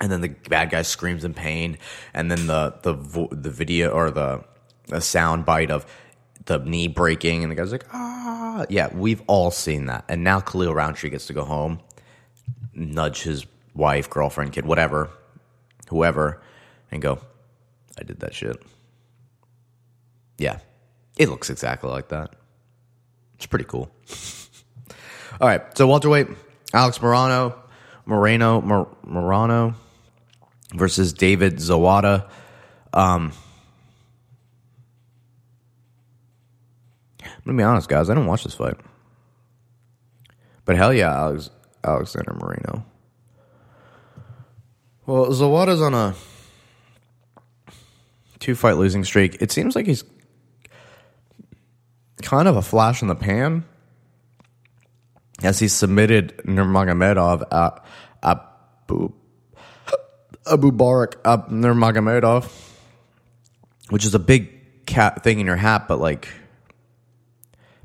and 0.00 0.10
then 0.10 0.20
the 0.20 0.28
bad 0.48 0.70
guy 0.70 0.82
screams 0.82 1.24
in 1.24 1.34
pain, 1.34 1.76
and 2.14 2.30
then 2.30 2.46
the 2.46 2.74
the 2.82 2.94
the 3.32 3.50
video 3.50 3.90
or 3.90 4.12
the 4.12 4.44
the 4.86 5.00
sound 5.00 5.44
bite 5.44 5.72
of 5.72 5.84
the 6.50 6.58
knee 6.58 6.88
breaking, 6.88 7.44
and 7.44 7.52
the 7.52 7.54
guy's 7.54 7.70
like, 7.70 7.86
ah, 7.92 8.66
yeah, 8.68 8.88
we've 8.92 9.22
all 9.28 9.52
seen 9.52 9.86
that. 9.86 10.04
And 10.08 10.24
now 10.24 10.40
Khalil 10.40 10.74
Rountree 10.74 11.10
gets 11.10 11.26
to 11.28 11.32
go 11.32 11.44
home, 11.44 11.78
nudge 12.74 13.22
his 13.22 13.46
wife, 13.72 14.10
girlfriend, 14.10 14.52
kid, 14.52 14.66
whatever, 14.66 15.10
whoever, 15.88 16.42
and 16.90 17.00
go, 17.00 17.20
I 17.96 18.02
did 18.02 18.18
that 18.20 18.34
shit. 18.34 18.60
Yeah, 20.38 20.58
it 21.16 21.28
looks 21.28 21.50
exactly 21.50 21.88
like 21.88 22.08
that. 22.08 22.34
It's 23.36 23.46
pretty 23.46 23.66
cool. 23.66 23.88
all 25.40 25.46
right, 25.46 25.62
so 25.78 25.86
Walter 25.86 26.08
welterweight, 26.08 26.36
Alex 26.74 27.00
Morano, 27.00 27.62
Moreno, 28.06 28.60
Mor- 28.60 28.96
Morano 29.06 29.76
versus 30.74 31.12
David 31.12 31.58
Zawada. 31.58 32.28
Um, 32.92 33.32
gonna 37.44 37.56
be 37.56 37.62
honest, 37.62 37.88
guys. 37.88 38.10
I 38.10 38.14
didn't 38.14 38.28
watch 38.28 38.44
this 38.44 38.54
fight, 38.54 38.76
but 40.64 40.76
hell 40.76 40.92
yeah, 40.92 41.14
Alex, 41.14 41.50
Alexander 41.84 42.34
Moreno. 42.34 42.84
Well, 45.06 45.26
Zawada's 45.26 45.80
on 45.80 45.94
a 45.94 46.14
two 48.38 48.54
fight 48.54 48.76
losing 48.76 49.04
streak. 49.04 49.40
It 49.40 49.50
seems 49.52 49.74
like 49.74 49.86
he's 49.86 50.04
kind 52.22 52.48
of 52.48 52.56
a 52.56 52.62
flash 52.62 53.02
in 53.02 53.08
the 53.08 53.14
pan 53.14 53.64
as 55.42 55.58
he 55.58 55.68
submitted 55.68 56.36
Nurmagomedov 56.44 57.42
at 57.52 57.84
Abu 58.22 59.12
Abu 60.50 60.72
Barak 60.72 61.22
Nurmagomedov, 61.24 62.50
which 63.88 64.04
is 64.04 64.14
a 64.14 64.18
big 64.18 64.86
cat 64.86 65.22
thing 65.22 65.40
in 65.40 65.46
your 65.46 65.56
hat, 65.56 65.86
but 65.88 66.00
like 66.00 66.28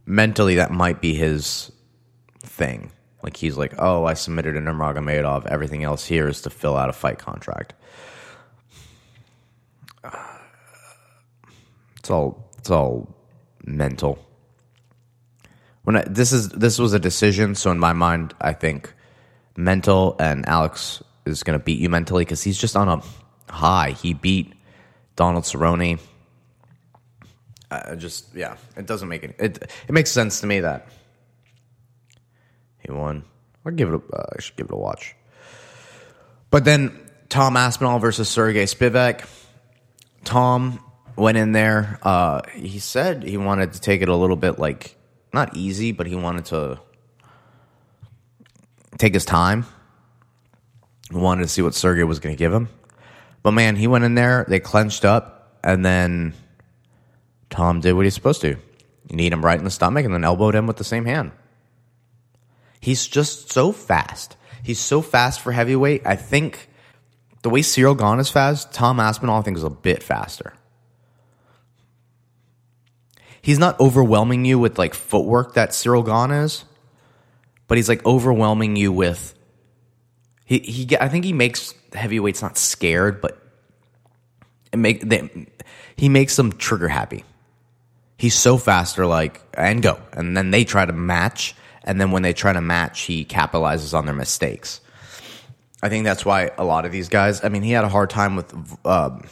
mentally 0.06 0.56
that 0.56 0.72
might 0.72 1.02
be 1.02 1.14
his 1.14 1.72
thing. 2.40 2.92
Like 3.24 3.38
he's 3.38 3.58
like, 3.58 3.74
oh, 3.80 4.06
I 4.06 4.14
submitted 4.14 4.56
a 4.56 4.62
Nurmagomedov. 4.62 5.48
Everything 5.48 5.84
else 5.84 6.06
here 6.06 6.28
is 6.28 6.44
to 6.44 6.50
fill 6.50 6.78
out 6.78 6.90
a 6.90 6.94
fight 6.94 7.20
contract. 7.20 7.74
It's 11.98 12.12
all 12.12 12.52
it's 12.60 12.70
all 12.70 13.16
mental. 13.66 14.24
When 15.86 15.96
I, 15.96 16.04
this 16.04 16.32
is 16.32 16.50
this 16.50 16.78
was 16.78 16.94
a 16.94 17.00
decision, 17.00 17.56
so 17.56 17.72
in 17.72 17.80
my 17.80 17.94
mind, 17.94 18.36
I 18.40 18.54
think 18.54 18.94
mental 19.58 20.16
and 20.20 20.48
Alex 20.48 21.04
is 21.26 21.42
going 21.42 21.58
to 21.58 21.64
beat 21.64 21.80
you 21.80 21.90
mentally 21.90 22.24
because 22.24 22.44
he's 22.44 22.60
just 22.60 22.76
on 22.76 22.90
a 22.90 23.02
high. 23.52 23.92
He 23.92 24.14
beat 24.14 24.54
Donald 25.16 25.46
Cerrone. 25.46 26.00
Uh, 27.76 27.96
just 27.96 28.34
yeah, 28.36 28.58
it 28.78 28.86
doesn't 28.86 29.08
make 29.08 29.24
it. 29.24 29.36
It 29.40 29.58
it 29.88 29.92
makes 29.92 30.12
sense 30.12 30.42
to 30.42 30.48
me 30.48 30.62
that 30.62 30.88
he 32.80 32.92
won. 32.92 33.24
I'll 33.66 33.72
give 33.72 33.94
it. 33.94 33.96
A, 33.96 34.16
uh, 34.16 34.26
I 34.38 34.42
should 34.42 34.56
give 34.56 34.68
it 34.68 34.74
a 34.74 34.78
watch. 34.78 35.16
But 36.52 36.66
then 36.66 36.98
Tom 37.30 37.58
Aspinall 37.58 38.00
versus 38.00 38.30
Sergey 38.30 38.66
Spivak. 38.66 39.28
Tom 40.24 40.80
went 41.16 41.38
in 41.38 41.52
there. 41.52 42.00
Uh, 42.02 42.42
he 42.54 42.80
said 42.80 43.24
he 43.24 43.38
wanted 43.38 43.74
to 43.74 43.82
take 43.82 44.02
it 44.02 44.10
a 44.10 44.16
little 44.16 44.36
bit 44.36 44.60
like 44.60 44.96
not 45.34 45.56
easy, 45.58 45.92
but 45.92 46.08
he 46.08 46.16
wanted 46.16 46.46
to 46.46 46.80
take 48.98 49.14
his 49.14 49.26
time 49.26 49.66
He 51.10 51.18
wanted 51.18 51.44
to 51.44 51.50
see 51.50 51.62
what 51.62 51.76
Sergey 51.76 52.04
was 52.04 52.20
going 52.20 52.36
to 52.36 52.40
give 52.40 52.54
him. 52.54 52.70
But 53.44 53.52
man, 53.52 53.76
he 53.76 53.88
went 53.88 54.06
in 54.06 54.16
there, 54.16 54.46
they 54.48 54.60
clenched 54.60 55.06
up, 55.06 55.60
and 55.64 55.86
then 55.86 56.34
Tom 57.56 57.80
did 57.80 57.94
what 57.94 58.06
he's 58.06 58.14
supposed 58.14 58.42
to. 58.42 58.50
You 58.50 59.16
kneed 59.16 59.32
him 59.32 59.46
right 59.46 59.58
in 59.58 59.64
the 59.64 59.72
stomach 59.72 60.04
and 60.04 60.14
then 60.14 60.26
elbowed 60.26 60.56
him 60.56 60.68
with 60.68 60.76
the 60.76 60.84
same 60.84 61.06
hand. 61.06 61.32
He's 62.82 63.08
just 63.08 63.52
so 63.52 63.72
fast. 63.72 64.36
He's 64.62 64.80
so 64.80 65.02
fast 65.02 65.40
for 65.40 65.54
heavyweight. 65.54 66.06
I 66.06 66.18
think 66.18 66.68
the 67.44 67.50
way 67.50 67.62
Cyril 67.62 67.96
Gane 67.96 68.20
is 68.20 68.30
fast, 68.30 68.74
Tom 68.74 69.00
Aspinall 69.00 69.40
I 69.40 69.42
think 69.42 69.56
is 69.56 69.64
a 69.64 69.70
bit 69.70 70.04
faster. 70.04 70.54
He's 73.42 73.60
not 73.60 73.80
overwhelming 73.80 74.44
you 74.44 74.60
with 74.60 74.78
like 74.78 74.94
footwork 74.94 75.54
that 75.54 75.74
Cyril 75.74 76.04
Gane 76.04 76.32
is, 76.32 76.66
but 77.68 77.78
he's 77.78 77.88
like 77.88 78.06
overwhelming 78.06 78.76
you 78.76 78.92
with 78.92 79.34
he 80.46 80.60
he 80.60 80.98
I 80.98 81.08
think 81.08 81.24
he 81.24 81.34
makes 81.34 81.74
heavyweights 81.94 82.42
not 82.42 82.58
scared, 82.58 83.22
but 83.22 83.42
it 84.74 84.78
make 84.78 85.02
they, 85.08 85.48
he 85.96 86.10
makes 86.10 86.36
them 86.36 86.52
trigger 86.52 86.90
happy. 86.90 87.24
He's 88.18 88.36
so 88.36 88.58
fast, 88.58 88.96
they're 88.96 89.06
like 89.06 89.42
and 89.54 89.82
go, 89.82 90.00
and 90.14 90.36
then 90.36 90.52
they 90.52 90.64
try 90.64 90.86
to 90.86 90.94
match, 90.94 91.56
and 91.84 92.00
then 92.00 92.12
when 92.12 92.22
they 92.22 92.34
try 92.34 92.54
to 92.54 92.62
match, 92.62 93.02
he 93.02 93.26
capitalizes 93.26 93.94
on 93.94 94.06
their 94.06 94.16
mistakes. 94.16 94.82
I 95.84 95.90
think 95.90 96.06
that's 96.06 96.26
why 96.26 96.52
a 96.58 96.64
lot 96.64 96.86
of 96.86 96.92
these 96.92 97.10
guys. 97.10 97.44
I 97.44 97.50
mean, 97.50 97.62
he 97.62 97.72
had 97.72 97.84
a 97.84 97.90
hard 97.90 98.10
time 98.10 98.36
with 98.36 98.54
um, 98.86 99.28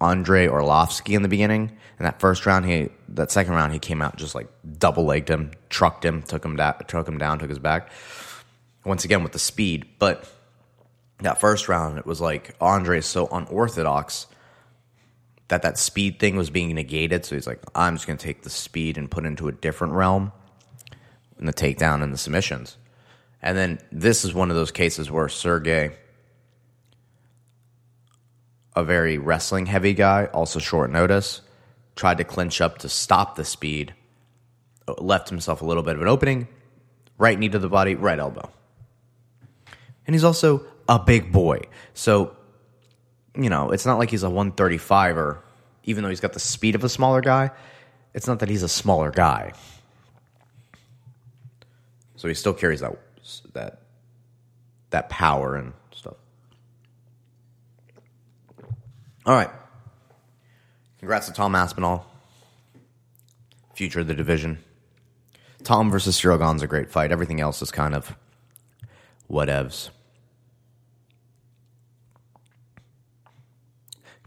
Andrei 0.00 0.46
Arlovsky 0.46 1.14
in 1.14 1.22
the 1.22 1.28
beginning. 1.28 1.76
In 1.98 2.04
that 2.04 2.18
first 2.18 2.46
round, 2.46 2.64
he 2.64 2.88
that 3.10 3.30
second 3.30 3.54
round 3.54 3.72
he 3.72 3.78
came 3.78 4.00
out 4.00 4.16
just 4.16 4.34
like 4.34 4.48
double 4.78 5.04
legged 5.04 5.28
him, 5.28 5.52
trucked 5.68 6.04
him, 6.04 6.22
took 6.22 6.44
him 6.44 6.56
down, 6.56 6.74
took 6.88 7.06
him 7.06 7.18
down, 7.18 7.38
took 7.38 7.50
his 7.50 7.58
back 7.58 7.90
once 8.84 9.04
again 9.04 9.22
with 9.22 9.32
the 9.32 9.38
speed. 9.38 9.86
But 9.98 10.26
that 11.18 11.40
first 11.40 11.68
round, 11.68 11.98
it 11.98 12.06
was 12.06 12.20
like 12.20 12.54
Andre 12.60 12.98
is 12.98 13.06
so 13.06 13.28
unorthodox 13.28 14.26
that 15.50 15.62
that 15.62 15.78
speed 15.78 16.18
thing 16.18 16.36
was 16.36 16.48
being 16.48 16.74
negated. 16.74 17.24
So 17.24 17.34
he's 17.34 17.46
like, 17.46 17.60
I'm 17.74 17.96
just 17.96 18.06
going 18.06 18.16
to 18.16 18.24
take 18.24 18.42
the 18.42 18.50
speed 18.50 18.96
and 18.96 19.10
put 19.10 19.26
into 19.26 19.48
a 19.48 19.52
different 19.52 19.92
realm 19.92 20.32
in 21.38 21.46
the 21.46 21.52
takedown 21.52 22.02
and 22.02 22.12
the 22.12 22.18
submissions. 22.18 22.76
And 23.42 23.56
then 23.56 23.80
this 23.90 24.24
is 24.24 24.32
one 24.32 24.50
of 24.50 24.56
those 24.56 24.70
cases 24.70 25.10
where 25.10 25.28
Sergey, 25.28 25.92
a 28.76 28.84
very 28.84 29.18
wrestling 29.18 29.66
heavy 29.66 29.92
guy, 29.92 30.26
also 30.26 30.60
short 30.60 30.90
notice, 30.90 31.40
tried 31.96 32.18
to 32.18 32.24
clinch 32.24 32.60
up 32.60 32.78
to 32.78 32.88
stop 32.88 33.34
the 33.34 33.44
speed, 33.44 33.94
left 34.98 35.28
himself 35.28 35.62
a 35.62 35.66
little 35.66 35.82
bit 35.82 35.96
of 35.96 36.02
an 36.02 36.08
opening, 36.08 36.46
right 37.18 37.38
knee 37.38 37.48
to 37.48 37.58
the 37.58 37.68
body, 37.68 37.96
right 37.96 38.18
elbow. 38.18 38.50
And 40.06 40.14
he's 40.14 40.24
also 40.24 40.64
a 40.88 40.98
big 40.98 41.32
boy. 41.32 41.62
So, 41.94 42.36
you 43.44 43.50
know, 43.50 43.70
it's 43.70 43.86
not 43.86 43.98
like 43.98 44.10
he's 44.10 44.22
a 44.22 44.28
135er, 44.28 45.38
even 45.84 46.02
though 46.02 46.10
he's 46.10 46.20
got 46.20 46.32
the 46.32 46.40
speed 46.40 46.74
of 46.74 46.84
a 46.84 46.88
smaller 46.88 47.20
guy. 47.20 47.50
It's 48.14 48.26
not 48.26 48.40
that 48.40 48.48
he's 48.48 48.62
a 48.62 48.68
smaller 48.68 49.10
guy. 49.10 49.52
So 52.16 52.28
he 52.28 52.34
still 52.34 52.52
carries 52.52 52.80
that 52.80 52.96
that 53.54 53.80
that 54.90 55.08
power 55.08 55.56
and 55.56 55.72
stuff. 55.92 56.16
All 59.24 59.34
right. 59.34 59.50
Congrats 60.98 61.28
to 61.28 61.32
Tom 61.32 61.54
Aspinall. 61.54 62.04
Future 63.74 64.00
of 64.00 64.06
the 64.06 64.14
division. 64.14 64.58
Tom 65.62 65.90
versus 65.90 66.22
is 66.22 66.62
a 66.62 66.66
great 66.66 66.90
fight. 66.90 67.12
Everything 67.12 67.40
else 67.40 67.62
is 67.62 67.70
kind 67.70 67.94
of 67.94 68.14
whatevs. 69.30 69.90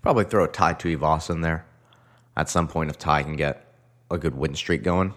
Probably 0.03 0.25
throw 0.25 0.43
a 0.43 0.47
Tai 0.49 0.73
Tuivasa 0.73 1.31
in 1.31 1.41
there 1.41 1.65
at 2.35 2.49
some 2.49 2.67
point 2.67 2.89
if 2.89 2.99
Tai 2.99 3.23
can 3.23 3.37
get 3.37 3.65
a 4.11 4.17
good 4.17 4.35
win 4.35 4.53
streak 4.53 4.83
going. 4.83 5.13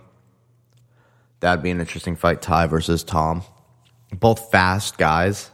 That'd 1.41 1.63
be 1.63 1.71
an 1.71 1.81
interesting 1.81 2.17
fight, 2.17 2.41
Tai 2.41 2.69
versus 2.69 3.05
Tom. 3.05 3.43
Both 4.13 4.51
fast 4.51 4.97
guys. 4.97 5.51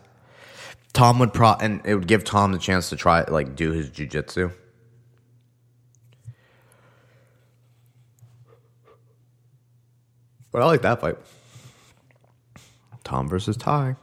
Tom 0.92 1.18
would 1.18 1.33
pro 1.33 1.55
and 1.55 1.81
it 1.87 1.95
would 1.95 2.07
give 2.07 2.23
Tom 2.23 2.53
the 2.53 2.59
chance 2.59 2.90
to 2.90 2.97
try 2.97 3.25
like 3.25 3.57
do 3.57 3.73
his 3.73 3.88
jujitsu. 3.90 4.53
But 10.53 10.61
I 10.61 10.66
like 10.66 10.83
that 10.83 11.01
fight. 11.01 11.16
Tom 13.03 13.29
versus 13.29 13.57
Tai. 13.57 13.97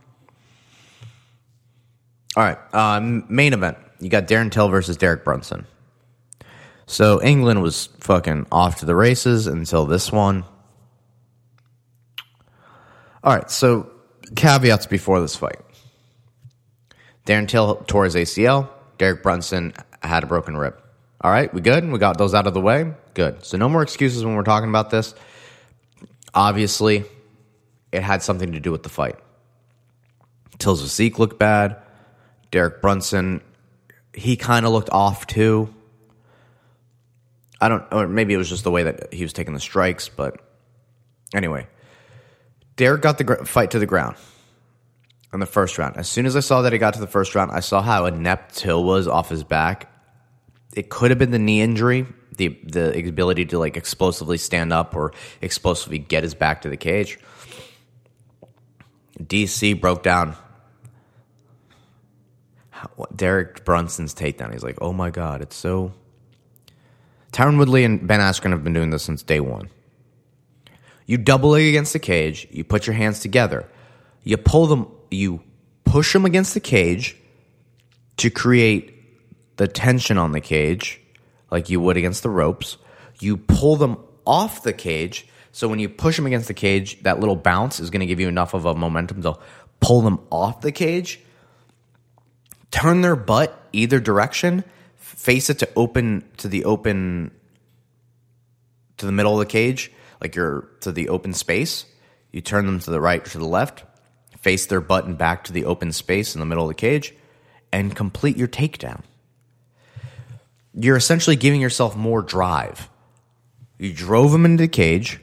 All 2.35 2.43
right, 2.43 2.57
uh, 2.73 2.99
main 2.99 3.53
event. 3.53 3.77
You 3.99 4.09
got 4.09 4.27
Darren 4.27 4.51
Till 4.51 4.69
versus 4.69 4.97
Derek 4.97 5.23
Brunson. 5.23 5.65
So 6.85 7.21
England 7.21 7.61
was 7.61 7.87
fucking 7.99 8.47
off 8.51 8.77
to 8.77 8.85
the 8.85 8.95
races 8.95 9.47
until 9.47 9.85
this 9.85 10.11
one. 10.11 10.43
All 13.23 13.35
right, 13.35 13.49
so 13.51 13.91
caveats 14.35 14.85
before 14.85 15.19
this 15.21 15.35
fight. 15.35 15.59
Darren 17.25 17.47
Till 17.47 17.75
tore 17.75 18.05
his 18.05 18.15
ACL. 18.15 18.69
Derek 18.97 19.21
Brunson 19.21 19.73
had 20.01 20.23
a 20.23 20.27
broken 20.27 20.57
rib. 20.57 20.81
All 21.21 21.31
right, 21.31 21.53
we 21.53 21.61
good? 21.61 21.87
We 21.89 21.99
got 21.99 22.17
those 22.17 22.33
out 22.33 22.47
of 22.47 22.53
the 22.53 22.61
way? 22.61 22.93
Good. 23.13 23.45
So 23.45 23.57
no 23.57 23.67
more 23.67 23.81
excuses 23.81 24.23
when 24.23 24.35
we're 24.35 24.43
talking 24.43 24.69
about 24.69 24.89
this. 24.89 25.13
Obviously, 26.33 27.03
it 27.91 28.03
had 28.03 28.23
something 28.23 28.53
to 28.53 28.59
do 28.59 28.71
with 28.71 28.83
the 28.83 28.89
fight. 28.89 29.17
Till's 30.59 30.81
physique 30.81 31.19
looked 31.19 31.37
bad. 31.37 31.77
Derek 32.51 32.81
Brunson, 32.81 33.41
he 34.13 34.35
kind 34.35 34.65
of 34.65 34.71
looked 34.71 34.89
off 34.91 35.27
too. 35.27 35.73
I 37.61 37.67
don't, 37.67 37.83
or 37.91 38.07
maybe 38.07 38.33
it 38.33 38.37
was 38.37 38.49
just 38.49 38.63
the 38.63 38.71
way 38.71 38.83
that 38.83 39.13
he 39.13 39.23
was 39.23 39.33
taking 39.33 39.53
the 39.53 39.59
strikes, 39.59 40.07
but 40.07 40.39
anyway, 41.33 41.67
Derek 42.77 43.01
got 43.01 43.17
the 43.17 43.25
gr- 43.25 43.43
fight 43.43 43.71
to 43.71 43.79
the 43.79 43.85
ground 43.85 44.15
in 45.33 45.39
the 45.39 45.45
first 45.45 45.77
round. 45.77 45.97
As 45.97 46.07
soon 46.07 46.25
as 46.25 46.35
I 46.35 46.39
saw 46.39 46.61
that 46.61 46.71
he 46.71 46.79
got 46.79 46.93
to 46.93 46.99
the 46.99 47.07
first 47.07 47.35
round, 47.35 47.51
I 47.51 47.59
saw 47.59 47.81
how 47.81 48.05
inept 48.05 48.55
Till 48.55 48.83
was 48.83 49.07
off 49.07 49.29
his 49.29 49.43
back. 49.43 49.91
It 50.73 50.89
could 50.89 51.11
have 51.11 51.19
been 51.19 51.31
the 51.31 51.39
knee 51.39 51.61
injury, 51.61 52.07
the 52.37 52.57
the 52.63 53.07
ability 53.07 53.45
to 53.47 53.59
like 53.59 53.75
explosively 53.75 54.37
stand 54.37 54.71
up 54.71 54.95
or 54.95 55.11
explosively 55.41 55.97
get 55.97 56.23
his 56.23 56.33
back 56.33 56.61
to 56.61 56.69
the 56.69 56.77
cage. 56.77 57.19
DC 59.21 59.79
broke 59.79 60.01
down 60.01 60.37
Derek 63.15 63.65
Brunson's 63.65 64.13
takedown. 64.13 64.53
He's 64.53 64.63
like, 64.63 64.77
"Oh 64.81 64.93
my 64.93 65.09
god, 65.09 65.41
it's 65.41 65.55
so." 65.55 65.93
Tyron 67.31 67.57
Woodley 67.57 67.83
and 67.83 68.07
Ben 68.07 68.19
Askren 68.19 68.51
have 68.51 68.63
been 68.63 68.73
doing 68.73 68.89
this 68.89 69.03
since 69.03 69.21
day 69.21 69.39
one. 69.39 69.69
You 71.05 71.17
double 71.17 71.49
leg 71.49 71.67
against 71.67 71.93
the 71.93 71.99
cage. 71.99 72.47
You 72.51 72.63
put 72.63 72.87
your 72.87 72.95
hands 72.95 73.19
together. 73.19 73.67
You 74.23 74.37
pull 74.37 74.67
them. 74.67 74.87
You 75.11 75.41
push 75.83 76.13
them 76.13 76.25
against 76.25 76.53
the 76.53 76.59
cage 76.59 77.15
to 78.17 78.29
create 78.29 78.95
the 79.57 79.67
tension 79.67 80.17
on 80.17 80.31
the 80.31 80.41
cage, 80.41 81.01
like 81.51 81.69
you 81.69 81.79
would 81.79 81.97
against 81.97 82.23
the 82.23 82.29
ropes. 82.29 82.77
You 83.19 83.37
pull 83.37 83.75
them 83.75 83.97
off 84.25 84.63
the 84.63 84.73
cage. 84.73 85.27
So 85.51 85.67
when 85.67 85.79
you 85.79 85.89
push 85.89 86.15
them 86.15 86.27
against 86.27 86.47
the 86.47 86.53
cage, 86.53 87.01
that 87.03 87.19
little 87.19 87.35
bounce 87.35 87.79
is 87.79 87.89
going 87.89 88.01
to 88.01 88.05
give 88.05 88.19
you 88.19 88.27
enough 88.27 88.53
of 88.53 88.65
a 88.65 88.75
momentum 88.75 89.21
to 89.23 89.37
pull 89.79 90.01
them 90.01 90.19
off 90.31 90.61
the 90.61 90.71
cage 90.71 91.19
turn 92.71 93.01
their 93.01 93.15
butt 93.15 93.67
either 93.73 93.99
direction, 93.99 94.63
face 94.97 95.49
it 95.49 95.59
to 95.59 95.69
open 95.75 96.23
to 96.37 96.47
the 96.47 96.65
open 96.65 97.31
to 98.97 99.05
the 99.05 99.11
middle 99.11 99.33
of 99.33 99.39
the 99.39 99.51
cage, 99.51 99.91
like 100.21 100.35
you're 100.35 100.69
to 100.81 100.91
the 100.91 101.09
open 101.09 101.33
space. 101.33 101.85
You 102.31 102.41
turn 102.41 102.65
them 102.65 102.79
to 102.79 102.91
the 102.91 103.01
right 103.01 103.25
or 103.25 103.29
to 103.31 103.37
the 103.37 103.45
left, 103.45 103.83
face 104.39 104.65
their 104.65 104.81
butt 104.81 105.05
and 105.05 105.17
back 105.17 105.45
to 105.45 105.53
the 105.53 105.65
open 105.65 105.91
space 105.91 106.35
in 106.35 106.39
the 106.39 106.45
middle 106.45 106.63
of 106.65 106.69
the 106.69 106.75
cage, 106.75 107.13
and 107.71 107.95
complete 107.95 108.37
your 108.37 108.47
takedown. 108.47 109.01
You're 110.73 110.97
essentially 110.97 111.35
giving 111.35 111.61
yourself 111.61 111.95
more 111.95 112.21
drive. 112.21 112.89
You 113.77 113.93
drove 113.93 114.31
them 114.31 114.45
into 114.45 114.63
the 114.63 114.67
cage, 114.67 115.19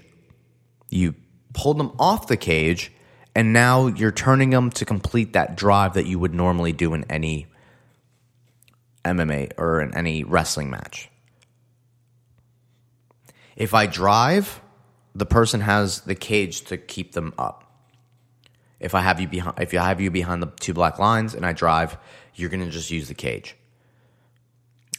you 0.91 1.15
pulled 1.53 1.79
them 1.79 1.93
off 1.99 2.27
the 2.27 2.37
cage, 2.37 2.91
and 3.37 3.53
now 3.53 3.89
you're 3.89 4.11
turning 4.11 4.49
them 4.49 4.71
to 4.71 4.87
complete 4.87 5.35
that 5.35 5.59
drive 5.59 5.93
that 5.93 6.07
you 6.07 6.19
would 6.19 6.33
normally 6.33 6.73
do 6.73 6.95
in 6.95 7.05
any 7.11 7.47
MMA 9.05 9.53
or 9.59 9.83
in 9.83 9.95
any 9.95 10.25
wrestling 10.25 10.71
match. 10.71 11.11
If 13.55 13.75
I 13.75 13.85
drive, 13.85 14.63
the 15.15 15.27
person 15.27 15.61
has 15.61 16.01
the 16.01 16.15
cage 16.15 16.63
to 16.63 16.79
keep 16.79 17.13
them 17.13 17.35
up. 17.37 17.71
If 18.81 18.95
I 18.95 19.03
have 19.03 19.21
you 19.21 19.29
behind, 19.29 19.61
if 19.61 19.75
I 19.75 19.87
have 19.87 20.01
you 20.01 20.11
behind 20.11 20.43
the 20.43 20.51
two 20.59 20.73
black 20.73 20.99
lines 20.99 21.35
and 21.35 21.45
I 21.45 21.53
drive, 21.53 21.99
you're 22.35 22.49
going 22.49 22.65
to 22.65 22.71
just 22.71 22.91
use 22.91 23.09
the 23.09 23.15
cage. 23.15 23.55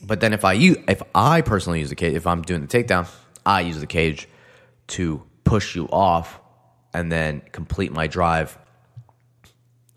But 0.04 0.20
then 0.20 0.34
if 0.34 0.46
I 0.46 0.54
use, 0.54 0.78
if 0.88 1.02
I 1.16 1.42
personally 1.42 1.80
use 1.80 1.90
the 1.90 1.96
cage, 1.96 2.14
if 2.14 2.28
I'm 2.28 2.44
doing 2.44 2.62
the 2.62 2.68
takedown, 2.68 3.10
I 3.44 3.62
use 3.62 3.80
the 3.80 3.88
cage 3.88 4.30
to 4.90 5.24
push 5.44 5.76
you 5.76 5.88
off 5.88 6.40
and 6.94 7.12
then 7.12 7.42
complete 7.52 7.92
my 7.92 8.08
drive 8.08 8.58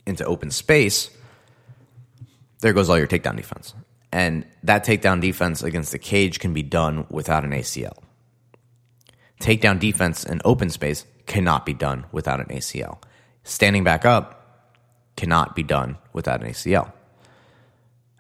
into 0.06 0.24
open 0.24 0.50
space, 0.50 1.10
there 2.60 2.72
goes 2.72 2.88
all 2.88 2.98
your 2.98 3.06
takedown 3.06 3.36
defense. 3.36 3.74
And 4.12 4.44
that 4.64 4.84
takedown 4.84 5.20
defense 5.20 5.62
against 5.62 5.92
the 5.92 5.98
cage 5.98 6.40
can 6.40 6.52
be 6.52 6.62
done 6.62 7.06
without 7.10 7.44
an 7.44 7.52
ACL. 7.52 7.96
Takedown 9.40 9.78
defense 9.78 10.24
in 10.24 10.40
open 10.44 10.68
space 10.68 11.06
cannot 11.26 11.64
be 11.64 11.72
done 11.72 12.04
without 12.12 12.40
an 12.40 12.46
ACL. 12.46 12.98
Standing 13.44 13.84
back 13.84 14.04
up 14.04 14.76
cannot 15.16 15.54
be 15.54 15.62
done 15.62 15.96
without 16.12 16.42
an 16.42 16.50
ACL. 16.50 16.92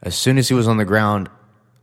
As 0.02 0.14
soon 0.14 0.38
as 0.38 0.48
he 0.48 0.54
was 0.54 0.68
on 0.68 0.78
the 0.78 0.84
ground, 0.84 1.28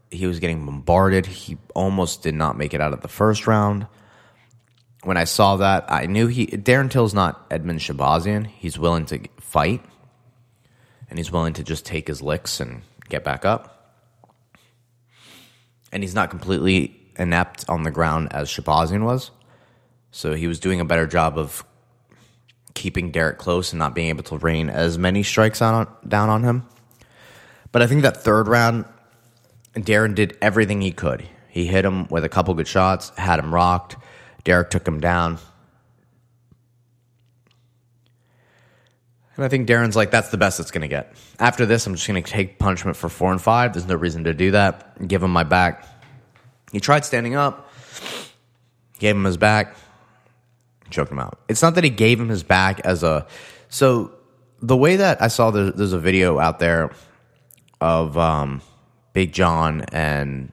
he 0.09 0.25
was 0.25 0.39
getting 0.39 0.65
bombarded. 0.65 1.25
He 1.25 1.57
almost 1.75 2.23
did 2.23 2.33
not 2.33 2.57
make 2.57 2.73
it 2.73 2.81
out 2.81 2.93
of 2.93 3.01
the 3.01 3.07
first 3.07 3.45
round 3.45 3.87
when 5.07 5.15
I 5.15 5.23
saw 5.23 5.55
that, 5.55 5.85
I 5.87 6.05
knew 6.05 6.27
he 6.27 6.47
Darren 6.47 6.91
Till's 6.91 7.13
not 7.13 7.49
Edmen 7.49 7.79
Shahbazyan. 7.79 8.45
He's 8.45 8.77
willing 8.77 9.05
to 9.05 9.21
fight, 9.39 9.81
and 11.09 11.17
he's 11.17 11.31
willing 11.31 11.53
to 11.53 11.63
just 11.63 11.85
take 11.85 12.09
his 12.09 12.21
licks 12.21 12.59
and 12.59 12.81
get 13.07 13.23
back 13.23 13.45
up. 13.45 14.03
And 15.93 16.03
he's 16.03 16.13
not 16.13 16.29
completely 16.29 16.99
inept 17.17 17.63
on 17.69 17.83
the 17.83 17.89
ground 17.89 18.33
as 18.33 18.49
Shahbazyan 18.49 19.05
was, 19.05 19.31
so 20.11 20.33
he 20.33 20.45
was 20.45 20.59
doing 20.59 20.81
a 20.81 20.85
better 20.85 21.07
job 21.07 21.37
of 21.37 21.63
keeping 22.73 23.11
Derek 23.11 23.37
close 23.37 23.71
and 23.71 23.79
not 23.79 23.95
being 23.95 24.09
able 24.09 24.23
to 24.23 24.37
rain 24.37 24.69
as 24.69 24.97
many 24.97 25.23
strikes 25.23 25.61
on, 25.61 25.87
down 26.05 26.27
on 26.27 26.43
him. 26.43 26.67
But 27.71 27.81
I 27.81 27.87
think 27.87 28.01
that 28.01 28.25
third 28.25 28.49
round, 28.49 28.83
Darren 29.73 30.15
did 30.15 30.37
everything 30.41 30.81
he 30.81 30.91
could. 30.91 31.25
He 31.47 31.65
hit 31.65 31.85
him 31.85 32.09
with 32.09 32.25
a 32.25 32.29
couple 32.29 32.53
good 32.55 32.67
shots, 32.67 33.13
had 33.15 33.39
him 33.39 33.55
rocked 33.55 33.95
Derek 34.43 34.69
took 34.69 34.87
him 34.87 34.99
down. 34.99 35.39
And 39.35 39.45
I 39.45 39.49
think 39.49 39.67
Darren's 39.67 39.95
like, 39.95 40.09
that's 40.09 40.29
the 40.29 40.37
best 40.37 40.59
it's 40.59 40.71
going 40.71 40.81
to 40.81 40.87
get. 40.87 41.15
After 41.39 41.65
this, 41.65 41.85
I'm 41.85 41.93
just 41.93 42.07
going 42.07 42.21
to 42.21 42.29
take 42.29 42.57
punishment 42.57 42.97
for 42.97 43.07
four 43.07 43.31
and 43.31 43.39
five. 43.39 43.73
There's 43.73 43.85
no 43.85 43.95
reason 43.95 44.23
to 44.23 44.33
do 44.33 44.51
that. 44.51 45.07
Give 45.07 45.21
him 45.21 45.31
my 45.31 45.43
back. 45.43 45.85
He 46.71 46.79
tried 46.79 47.05
standing 47.05 47.35
up, 47.35 47.71
gave 48.99 49.15
him 49.15 49.23
his 49.23 49.37
back, 49.37 49.77
choked 50.89 51.11
him 51.11 51.19
out. 51.19 51.39
It's 51.47 51.61
not 51.61 51.75
that 51.75 51.83
he 51.83 51.89
gave 51.89 52.19
him 52.19 52.29
his 52.29 52.43
back 52.43 52.79
as 52.81 53.03
a 53.03 53.27
So 53.69 54.11
the 54.61 54.75
way 54.75 54.95
that 54.97 55.21
I 55.21 55.27
saw 55.27 55.51
the, 55.51 55.71
there's 55.71 55.93
a 55.93 55.99
video 55.99 56.39
out 56.39 56.59
there 56.59 56.91
of 57.79 58.17
um, 58.17 58.61
Big 59.13 59.33
John 59.33 59.81
and 59.91 60.51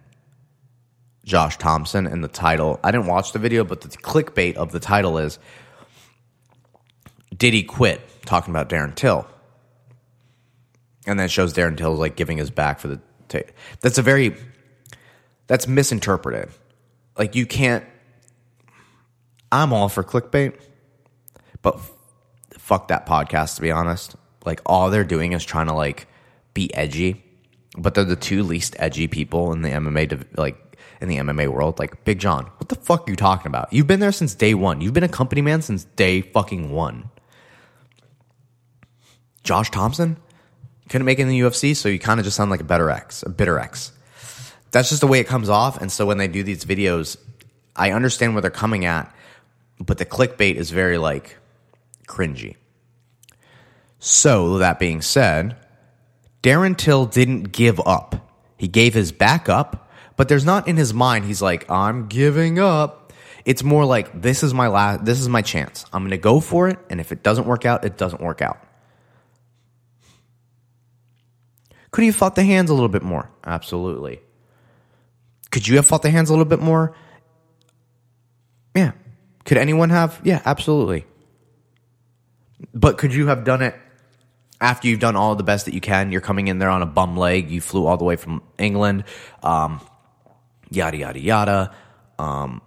Josh 1.24 1.56
Thomson, 1.56 2.06
and 2.06 2.22
the 2.22 2.28
title. 2.28 2.78
I 2.84 2.90
didn't 2.90 3.06
watch 3.06 3.32
the 3.32 3.38
video, 3.38 3.64
but 3.64 3.80
the 3.80 3.88
clickbait 3.88 4.56
of 4.56 4.72
the 4.72 4.80
title 4.80 5.18
is 5.18 5.38
"Did 7.36 7.54
he 7.54 7.62
quit?" 7.62 8.00
Talking 8.26 8.52
about 8.52 8.68
Darren 8.68 8.94
Till, 8.94 9.26
and 11.06 11.18
then 11.18 11.28
shows 11.28 11.54
Darren 11.54 11.76
Till 11.76 11.94
like 11.94 12.16
giving 12.16 12.38
his 12.38 12.50
back 12.50 12.78
for 12.78 12.88
the. 12.88 13.00
T- 13.28 13.42
that's 13.80 13.96
a 13.98 14.02
very 14.02 14.36
that's 15.46 15.66
misinterpreted. 15.66 16.50
Like 17.18 17.34
you 17.34 17.46
can't. 17.46 17.84
I'm 19.50 19.72
all 19.72 19.88
for 19.88 20.02
clickbait, 20.02 20.58
but 21.62 21.76
f- 21.76 21.92
fuck 22.58 22.88
that 22.88 23.06
podcast. 23.06 23.56
To 23.56 23.62
be 23.62 23.70
honest, 23.70 24.16
like 24.44 24.60
all 24.66 24.90
they're 24.90 25.04
doing 25.04 25.32
is 25.32 25.44
trying 25.44 25.66
to 25.66 25.74
like 25.74 26.06
be 26.54 26.72
edgy, 26.74 27.24
but 27.78 27.94
they're 27.94 28.04
the 28.04 28.16
two 28.16 28.42
least 28.42 28.76
edgy 28.78 29.08
people 29.08 29.52
in 29.52 29.62
the 29.62 29.70
MMA 29.70 30.24
like 30.36 30.63
in 31.08 31.26
the 31.26 31.32
MMA 31.32 31.48
world. 31.48 31.78
Like 31.78 32.04
Big 32.04 32.18
John, 32.18 32.44
what 32.56 32.68
the 32.68 32.74
fuck 32.76 33.06
are 33.06 33.10
you 33.10 33.16
talking 33.16 33.46
about? 33.46 33.72
You've 33.72 33.86
been 33.86 34.00
there 34.00 34.12
since 34.12 34.34
day 34.34 34.54
one. 34.54 34.80
You've 34.80 34.94
been 34.94 35.04
a 35.04 35.08
company 35.08 35.42
man 35.42 35.62
since 35.62 35.84
day 35.84 36.20
fucking 36.20 36.70
one. 36.72 37.10
Josh 39.42 39.70
Thomson 39.70 40.16
couldn't 40.88 41.04
make 41.04 41.18
it 41.18 41.22
in 41.22 41.28
the 41.28 41.40
UFC, 41.40 41.76
so 41.76 41.88
you 41.88 41.98
kind 41.98 42.18
of 42.18 42.24
just 42.24 42.36
sound 42.36 42.50
like 42.50 42.60
a 42.60 42.64
better 42.64 42.90
X, 42.90 43.22
a 43.22 43.28
bitter 43.28 43.58
X. 43.58 43.92
That's 44.70 44.88
just 44.88 45.00
the 45.00 45.06
way 45.06 45.20
it 45.20 45.26
comes 45.26 45.48
off. 45.48 45.80
And 45.80 45.92
so 45.92 46.06
when 46.06 46.18
they 46.18 46.28
do 46.28 46.42
these 46.42 46.64
videos, 46.64 47.16
I 47.76 47.92
understand 47.92 48.34
where 48.34 48.42
they're 48.42 48.50
coming 48.50 48.84
at, 48.84 49.14
but 49.78 49.98
the 49.98 50.06
clickbait 50.06 50.54
is 50.54 50.70
very 50.70 50.98
like 50.98 51.36
cringy. 52.08 52.56
So 53.98 54.58
that 54.58 54.78
being 54.78 55.00
said, 55.00 55.56
Darren 56.42 56.76
Till 56.76 57.06
didn't 57.06 57.52
give 57.52 57.80
up. 57.86 58.30
He 58.56 58.68
gave 58.68 58.94
his 58.94 59.12
back 59.12 59.48
up, 59.48 59.83
but 60.16 60.28
there's 60.28 60.44
not 60.44 60.68
in 60.68 60.76
his 60.76 60.94
mind 60.94 61.24
he's 61.24 61.42
like, 61.42 61.70
I'm 61.70 62.06
giving 62.06 62.58
up. 62.58 63.12
It's 63.44 63.62
more 63.62 63.84
like 63.84 64.22
this 64.22 64.42
is 64.42 64.54
my 64.54 64.68
last 64.68 65.04
this 65.04 65.20
is 65.20 65.28
my 65.28 65.42
chance. 65.42 65.84
I'm 65.92 66.02
going 66.02 66.10
to 66.10 66.18
go 66.18 66.40
for 66.40 66.68
it 66.68 66.78
and 66.88 67.00
if 67.00 67.12
it 67.12 67.22
doesn't 67.22 67.46
work 67.46 67.66
out, 67.66 67.84
it 67.84 67.96
doesn't 67.96 68.22
work 68.22 68.40
out. 68.40 68.58
Could 71.90 72.02
he 72.02 72.08
have 72.08 72.16
fought 72.16 72.34
the 72.34 72.42
hands 72.42 72.70
a 72.70 72.74
little 72.74 72.88
bit 72.88 73.02
more? 73.02 73.30
Absolutely. 73.44 74.20
Could 75.52 75.68
you 75.68 75.76
have 75.76 75.86
fought 75.86 76.02
the 76.02 76.10
hands 76.10 76.28
a 76.28 76.32
little 76.32 76.44
bit 76.44 76.58
more? 76.58 76.92
Yeah. 78.74 78.92
Could 79.44 79.58
anyone 79.58 79.90
have? 79.90 80.20
Yeah, 80.24 80.42
absolutely. 80.44 81.06
But 82.74 82.98
could 82.98 83.14
you 83.14 83.28
have 83.28 83.44
done 83.44 83.62
it 83.62 83.76
after 84.60 84.88
you've 84.88 84.98
done 84.98 85.14
all 85.14 85.36
the 85.36 85.44
best 85.44 85.66
that 85.66 85.74
you 85.74 85.80
can? 85.80 86.10
You're 86.10 86.20
coming 86.20 86.48
in 86.48 86.58
there 86.58 86.70
on 86.70 86.82
a 86.82 86.86
bum 86.86 87.16
leg. 87.16 87.50
You 87.50 87.60
flew 87.60 87.86
all 87.86 87.96
the 87.96 88.04
way 88.04 88.16
from 88.16 88.42
England. 88.58 89.04
Um, 89.42 89.80
yada 90.70 90.96
yada 90.96 91.20
yada. 91.20 91.74
Um, 92.18 92.62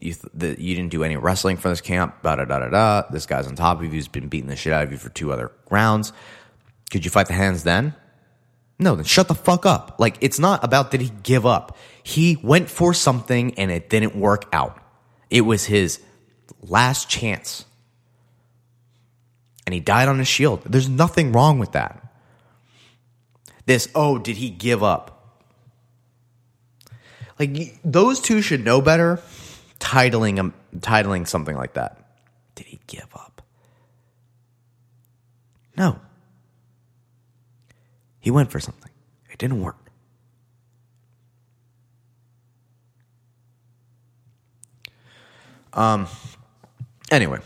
you 0.00 0.12
th- 0.12 0.32
the, 0.34 0.60
you 0.62 0.74
didn't 0.74 0.90
do 0.90 1.04
any 1.04 1.16
wrestling 1.16 1.56
for 1.56 1.68
this 1.68 1.80
camp. 1.80 2.22
Da 2.22 2.36
da 2.36 2.44
da 2.44 2.58
da 2.60 2.68
da. 2.68 3.02
This 3.10 3.26
guy's 3.26 3.46
on 3.46 3.54
top 3.54 3.78
of 3.78 3.84
you. 3.84 3.90
He's 3.90 4.08
been 4.08 4.28
beating 4.28 4.48
the 4.48 4.56
shit 4.56 4.72
out 4.72 4.84
of 4.84 4.92
you 4.92 4.98
for 4.98 5.08
two 5.08 5.32
other 5.32 5.52
rounds. 5.70 6.12
Could 6.90 7.04
you 7.04 7.10
fight 7.10 7.26
the 7.26 7.34
hands 7.34 7.64
then? 7.64 7.94
No, 8.78 8.94
then 8.94 9.04
shut 9.04 9.28
the 9.28 9.34
fuck 9.34 9.64
up. 9.64 9.96
Like, 9.98 10.18
it's 10.20 10.38
not 10.38 10.62
about 10.62 10.90
did 10.90 11.00
he 11.00 11.10
give 11.22 11.46
up. 11.46 11.76
He 12.02 12.38
went 12.42 12.68
for 12.68 12.92
something 12.92 13.58
and 13.58 13.70
it 13.70 13.88
didn't 13.88 14.14
work 14.14 14.44
out. 14.52 14.78
It 15.30 15.40
was 15.42 15.64
his 15.64 16.00
last 16.60 17.08
chance. 17.08 17.64
And 19.66 19.72
he 19.72 19.80
died 19.80 20.08
on 20.08 20.18
his 20.18 20.28
shield. 20.28 20.62
There's 20.64 20.88
nothing 20.88 21.32
wrong 21.32 21.58
with 21.58 21.72
that. 21.72 22.02
This, 23.64 23.88
oh, 23.94 24.18
did 24.18 24.36
he 24.36 24.50
give 24.50 24.82
up? 24.82 25.15
Like, 27.38 27.78
those 27.84 28.20
two 28.20 28.40
should 28.40 28.64
know 28.64 28.80
better 28.80 29.20
titling, 29.78 30.36
him, 30.36 30.54
titling 30.78 31.26
something 31.26 31.56
like 31.56 31.74
that. 31.74 31.98
Did 32.54 32.66
he 32.66 32.80
give 32.86 33.08
up? 33.14 33.42
No. 35.76 36.00
He 38.20 38.30
went 38.30 38.50
for 38.50 38.58
something. 38.58 38.90
It 39.30 39.38
didn't 39.38 39.60
work. 39.60 39.76
Um. 45.72 46.08
Anyway, 47.10 47.38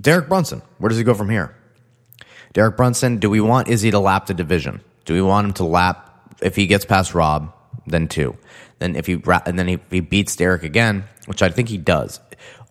Derek 0.00 0.28
Brunson. 0.28 0.62
Where 0.78 0.88
does 0.88 0.96
he 0.96 1.04
go 1.04 1.12
from 1.12 1.28
here? 1.28 1.54
Derek 2.52 2.76
Brunson. 2.76 3.18
Do 3.18 3.28
we 3.28 3.40
want 3.40 3.68
Izzy 3.68 3.90
to 3.90 3.98
lap 3.98 4.26
the 4.26 4.34
division? 4.34 4.80
Do 5.04 5.12
we 5.12 5.20
want 5.20 5.48
him 5.48 5.52
to 5.54 5.64
lap 5.64 6.36
if 6.40 6.54
he 6.54 6.68
gets 6.68 6.84
past 6.84 7.14
Rob? 7.14 7.52
Then 7.86 8.08
two. 8.08 8.36
Then 8.78 8.96
if 8.96 9.06
he 9.06 9.14
and 9.46 9.58
then 9.58 9.68
if 9.68 9.80
he 9.90 10.00
beats 10.00 10.36
Derek 10.36 10.62
again, 10.62 11.04
which 11.26 11.42
I 11.42 11.48
think 11.48 11.68
he 11.68 11.78
does. 11.78 12.20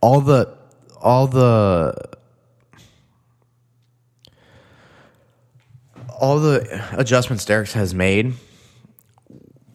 All 0.02 0.22
the 0.22 0.58
all 1.02 1.28
the 1.28 1.94
all 6.20 6.40
the 6.40 6.86
adjustments 6.98 7.46
Derek 7.46 7.70
has 7.70 7.94
made 7.94 8.34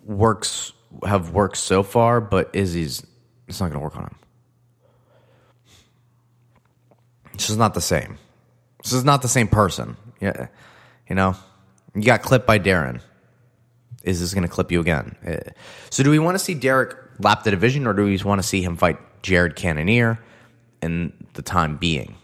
works 0.04 0.72
have 1.04 1.30
worked 1.30 1.56
so 1.56 1.82
far, 1.82 2.20
but 2.20 2.50
Izzy's 2.52 3.04
it's 3.48 3.60
not 3.60 3.66
going 3.66 3.80
to 3.80 3.84
work 3.84 3.96
on 3.96 4.04
him. 4.04 4.16
This 7.34 7.50
is 7.50 7.56
not 7.56 7.74
the 7.74 7.80
same. 7.80 8.18
This 8.82 8.92
is 8.92 9.04
not 9.04 9.22
the 9.22 9.28
same 9.28 9.48
person. 9.48 9.96
Yeah, 10.20 10.48
you 11.08 11.14
know, 11.14 11.36
you 11.94 12.02
got 12.02 12.22
clipped 12.22 12.46
by 12.46 12.58
Darren. 12.58 13.00
Is 14.06 14.20
this 14.20 14.32
going 14.32 14.44
to 14.44 14.48
clip 14.48 14.72
you 14.72 14.80
again? 14.80 15.16
Uh, 15.26 15.50
so, 15.90 16.02
do 16.02 16.10
we 16.10 16.18
want 16.18 16.36
to 16.36 16.38
see 16.38 16.54
Derek 16.54 16.96
lap 17.18 17.42
the 17.42 17.50
division, 17.50 17.86
or 17.86 17.92
do 17.92 18.04
we 18.04 18.12
just 18.12 18.24
want 18.24 18.40
to 18.40 18.46
see 18.46 18.62
him 18.62 18.76
fight 18.76 18.98
Jared 19.22 19.56
Cannonier 19.56 20.18
in 20.80 21.12
the 21.34 21.42
time 21.42 21.76
being? 21.76 22.14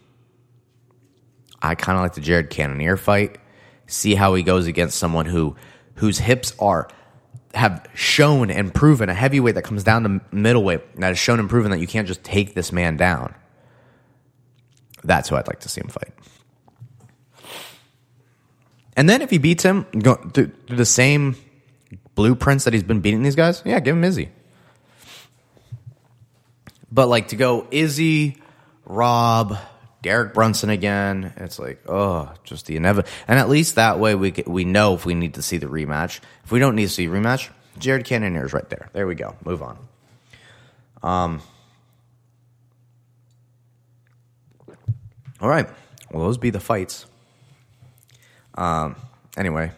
I 1.60 1.74
kind 1.74 1.96
of 1.98 2.02
like 2.02 2.14
the 2.14 2.20
Jared 2.20 2.50
Cannonier 2.50 2.96
fight 2.96 3.38
see 3.86 4.14
how 4.14 4.34
he 4.34 4.42
goes 4.42 4.66
against 4.66 4.96
someone 4.96 5.26
who 5.26 5.56
whose 5.96 6.18
hips 6.18 6.54
are 6.58 6.88
have 7.54 7.86
shown 7.94 8.50
and 8.50 8.72
proven 8.72 9.08
a 9.08 9.14
heavyweight 9.14 9.56
that 9.56 9.62
comes 9.62 9.84
down 9.84 10.02
to 10.04 10.20
middleweight 10.34 10.96
that 10.96 11.08
has 11.08 11.18
shown 11.18 11.38
and 11.38 11.50
proven 11.50 11.70
that 11.70 11.80
you 11.80 11.86
can't 11.86 12.08
just 12.08 12.24
take 12.24 12.54
this 12.54 12.72
man 12.72 12.96
down. 12.96 13.34
That's 15.04 15.28
who 15.28 15.36
I'd 15.36 15.46
like 15.48 15.60
to 15.60 15.68
see 15.68 15.80
him 15.80 15.88
fight. 15.88 16.14
And 18.96 19.08
then 19.08 19.20
if 19.20 19.30
he 19.30 19.38
beats 19.38 19.62
him, 19.62 19.86
go 19.98 20.14
through 20.14 20.52
the 20.68 20.84
same 20.84 21.36
blueprints 22.14 22.64
that 22.64 22.72
he's 22.72 22.82
been 22.82 23.00
beating 23.00 23.22
these 23.22 23.36
guys, 23.36 23.62
yeah, 23.64 23.80
give 23.80 23.96
him 23.96 24.04
Izzy. 24.04 24.30
But 26.90 27.08
like 27.08 27.28
to 27.28 27.36
go 27.36 27.66
Izzy, 27.70 28.36
Rob, 28.84 29.56
Derek 30.02 30.34
Brunson 30.34 30.68
again. 30.68 31.32
It's 31.36 31.58
like, 31.58 31.88
oh, 31.88 32.32
just 32.44 32.66
the 32.66 32.76
inevitable. 32.76 33.08
And 33.28 33.38
at 33.38 33.48
least 33.48 33.76
that 33.76 33.98
way 33.98 34.14
we 34.14 34.32
get, 34.32 34.48
we 34.48 34.64
know 34.64 34.94
if 34.94 35.06
we 35.06 35.14
need 35.14 35.34
to 35.34 35.42
see 35.42 35.56
the 35.56 35.68
rematch. 35.68 36.20
If 36.44 36.50
we 36.50 36.58
don't 36.58 36.74
need 36.74 36.84
to 36.84 36.92
see 36.92 37.06
rematch, 37.06 37.48
Jared 37.78 38.04
Cannonier 38.04 38.44
is 38.44 38.52
right 38.52 38.68
there. 38.68 38.90
There 38.92 39.06
we 39.06 39.14
go. 39.14 39.36
Move 39.44 39.62
on. 39.62 39.78
Um. 41.02 41.40
All 45.40 45.48
right. 45.48 45.68
Well, 46.10 46.24
those 46.24 46.36
be 46.36 46.50
the 46.50 46.60
fights. 46.60 47.06
Um. 48.54 48.96
Anyway, 49.36 49.72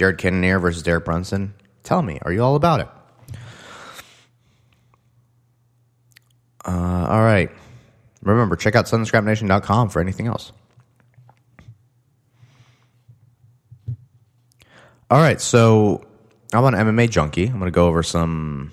Jared 0.00 0.16
Cannonier 0.16 0.58
versus 0.58 0.82
Derek 0.82 1.04
Brunson. 1.04 1.52
Tell 1.82 2.00
me, 2.00 2.18
are 2.22 2.32
you 2.32 2.42
all 2.42 2.56
about 2.56 2.80
it? 2.80 2.88
Uh, 6.66 7.06
all 7.06 7.20
right. 7.20 7.50
Remember, 8.22 8.56
check 8.56 8.74
out 8.74 8.86
sunscrapnation.com 8.86 9.90
for 9.90 10.00
anything 10.00 10.26
else. 10.26 10.52
All 15.10 15.20
right, 15.20 15.38
so 15.38 16.02
I'm 16.54 16.64
an 16.64 16.72
MMA 16.72 17.10
Junkie. 17.10 17.48
I'm 17.48 17.58
going 17.58 17.66
to 17.66 17.70
go 17.70 17.86
over 17.86 18.02
some 18.02 18.72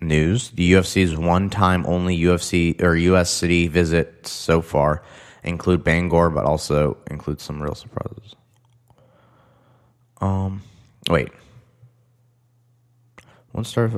news. 0.00 0.50
The 0.50 0.74
UFC's 0.74 1.16
one 1.16 1.50
time 1.50 1.84
only 1.86 2.16
UFC 2.16 2.80
or 2.80 2.94
US 2.94 3.30
city 3.30 3.66
visit 3.66 4.28
so 4.28 4.62
far 4.62 5.02
include 5.42 5.82
Bangor, 5.82 6.30
but 6.30 6.44
also 6.44 6.98
include 7.10 7.40
some 7.40 7.60
real 7.60 7.74
surprises. 7.74 8.36
Um, 10.20 10.62
wait. 11.08 11.30
One 13.52 13.64
star. 13.64 13.90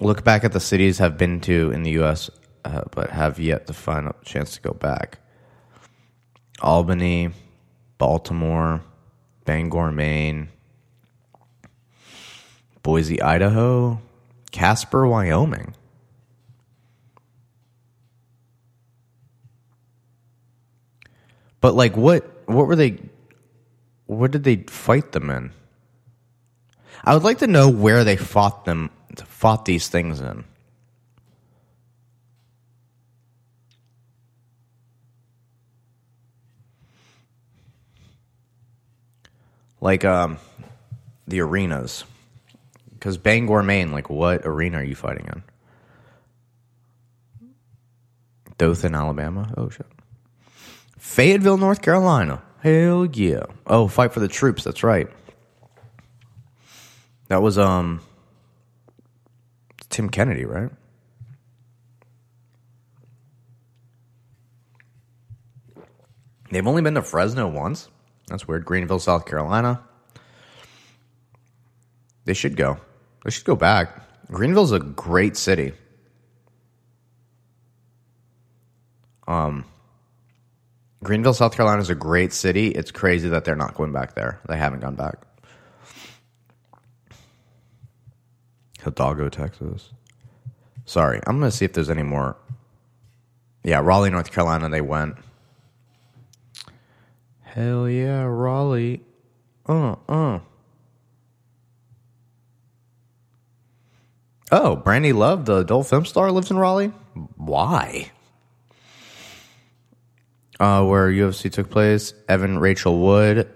Look 0.00 0.24
back 0.24 0.44
at 0.44 0.52
the 0.52 0.60
cities 0.60 0.98
have 0.98 1.18
been 1.18 1.40
to 1.40 1.70
in 1.72 1.82
the 1.82 1.90
U.S., 1.92 2.30
uh, 2.64 2.82
but 2.92 3.10
have 3.10 3.38
yet 3.40 3.66
to 3.66 3.72
find 3.72 4.06
a 4.06 4.14
chance 4.24 4.54
to 4.54 4.60
go 4.60 4.72
back. 4.72 5.18
Albany, 6.60 7.30
Baltimore, 7.98 8.82
Bangor, 9.44 9.90
Maine, 9.90 10.48
Boise, 12.82 13.20
Idaho, 13.20 14.00
Casper, 14.50 15.06
Wyoming. 15.06 15.74
But 21.60 21.74
like, 21.74 21.96
what 21.96 22.24
what 22.46 22.66
were 22.66 22.76
they? 22.76 22.98
What 24.08 24.30
did 24.30 24.42
they 24.42 24.56
fight 24.56 25.12
them 25.12 25.28
in? 25.28 25.52
I 27.04 27.12
would 27.12 27.24
like 27.24 27.38
to 27.38 27.46
know 27.46 27.68
where 27.68 28.04
they 28.04 28.16
fought 28.16 28.64
them 28.64 28.90
fought 29.16 29.66
these 29.66 29.88
things 29.88 30.20
in. 30.20 30.44
Like 39.80 40.06
um, 40.06 40.38
the 41.28 41.40
arenas, 41.40 42.04
because 42.94 43.18
Bangor, 43.18 43.62
Maine. 43.62 43.92
Like, 43.92 44.08
what 44.08 44.46
arena 44.46 44.78
are 44.78 44.84
you 44.84 44.94
fighting 44.94 45.26
in? 45.26 45.42
Dothan, 48.56 48.94
Alabama. 48.94 49.52
Oh 49.56 49.68
shit. 49.68 49.86
Fayetteville, 50.98 51.58
North 51.58 51.82
Carolina. 51.82 52.42
Hell 52.60 53.06
yeah. 53.06 53.44
Oh, 53.66 53.88
fight 53.88 54.12
for 54.12 54.20
the 54.20 54.28
troops. 54.28 54.64
That's 54.64 54.82
right. 54.82 55.08
That 57.28 57.42
was 57.42 57.58
um 57.58 58.00
Tim 59.88 60.08
Kennedy, 60.08 60.44
right? 60.44 60.70
They've 66.50 66.66
only 66.66 66.82
been 66.82 66.94
to 66.94 67.02
Fresno 67.02 67.46
once. 67.46 67.88
That's 68.26 68.48
weird. 68.48 68.64
Greenville, 68.64 68.98
South 68.98 69.26
Carolina. 69.26 69.82
They 72.24 72.34
should 72.34 72.56
go. 72.56 72.78
They 73.24 73.30
should 73.30 73.44
go 73.44 73.56
back. 73.56 74.02
Greenville's 74.30 74.72
a 74.72 74.78
great 74.80 75.36
city. 75.36 75.72
Um, 79.26 79.64
Greenville, 81.02 81.34
South 81.34 81.54
Carolina 81.54 81.80
is 81.80 81.90
a 81.90 81.94
great 81.94 82.32
city. 82.32 82.68
It's 82.68 82.90
crazy 82.90 83.28
that 83.28 83.44
they're 83.44 83.56
not 83.56 83.74
going 83.74 83.92
back 83.92 84.14
there. 84.14 84.40
They 84.48 84.56
haven't 84.56 84.80
gone 84.80 84.96
back. 84.96 85.16
Hidalgo, 88.82 89.28
Texas. 89.28 89.92
Sorry, 90.84 91.20
I'm 91.26 91.38
going 91.38 91.50
to 91.50 91.56
see 91.56 91.64
if 91.64 91.72
there's 91.72 91.90
any 91.90 92.02
more. 92.02 92.36
Yeah, 93.62 93.80
Raleigh, 93.80 94.10
North 94.10 94.32
Carolina, 94.32 94.68
they 94.68 94.80
went. 94.80 95.16
Hell 97.42 97.88
yeah, 97.88 98.22
Raleigh. 98.22 99.02
Uh, 99.68 99.96
uh. 100.08 100.40
Oh, 104.50 104.82
Brandi 104.82 105.14
Love, 105.14 105.44
the 105.44 105.56
adult 105.56 105.88
film 105.88 106.06
star, 106.06 106.32
lives 106.32 106.50
in 106.50 106.56
Raleigh? 106.56 106.92
Why? 107.36 108.10
Uh, 110.60 110.84
where 110.84 111.08
UFC 111.08 111.52
took 111.52 111.70
place, 111.70 112.14
Evan 112.28 112.58
Rachel 112.58 112.98
Wood 112.98 113.48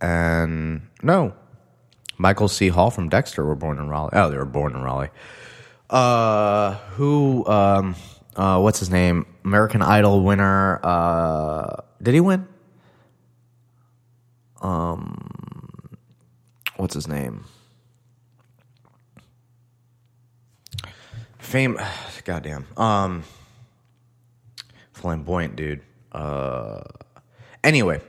and 0.00 0.82
no, 1.02 1.34
Michael 2.16 2.48
C. 2.48 2.68
Hall 2.68 2.90
from 2.90 3.08
Dexter 3.08 3.44
were 3.44 3.54
born 3.54 3.78
in 3.78 3.88
Raleigh. 3.88 4.10
Oh, 4.12 4.30
they 4.30 4.36
were 4.36 4.44
born 4.44 4.74
in 4.74 4.82
Raleigh. 4.82 5.10
Uh, 5.88 6.74
who? 6.96 7.46
Um, 7.46 7.94
uh, 8.36 8.60
what's 8.60 8.78
his 8.78 8.90
name? 8.90 9.26
American 9.44 9.82
Idol 9.82 10.22
winner. 10.22 10.80
Uh, 10.82 11.82
did 12.02 12.14
he 12.14 12.20
win? 12.20 12.46
Um, 14.60 15.96
what's 16.76 16.94
his 16.94 17.08
name? 17.08 17.44
Fame. 21.38 21.78
Goddamn. 22.24 22.66
Um, 22.76 23.24
flamboyant 24.98 25.56
dude. 25.56 25.80
Uh, 26.12 26.82
anyway, 27.62 28.00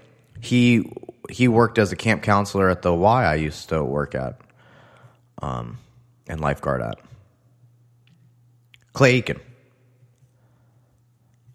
he 0.41 0.91
he 1.30 1.47
worked 1.47 1.78
as 1.78 1.91
a 1.91 1.95
camp 1.95 2.23
counselor 2.23 2.69
at 2.69 2.82
the 2.82 2.93
Y 2.93 3.23
I 3.23 3.36
used 3.36 3.69
to 3.69 3.84
work 3.84 4.15
at, 4.15 4.39
um, 5.41 5.78
and 6.28 6.41
lifeguard 6.41 6.82
at. 6.82 6.99
Clay 8.93 9.15
Aiken. 9.15 9.39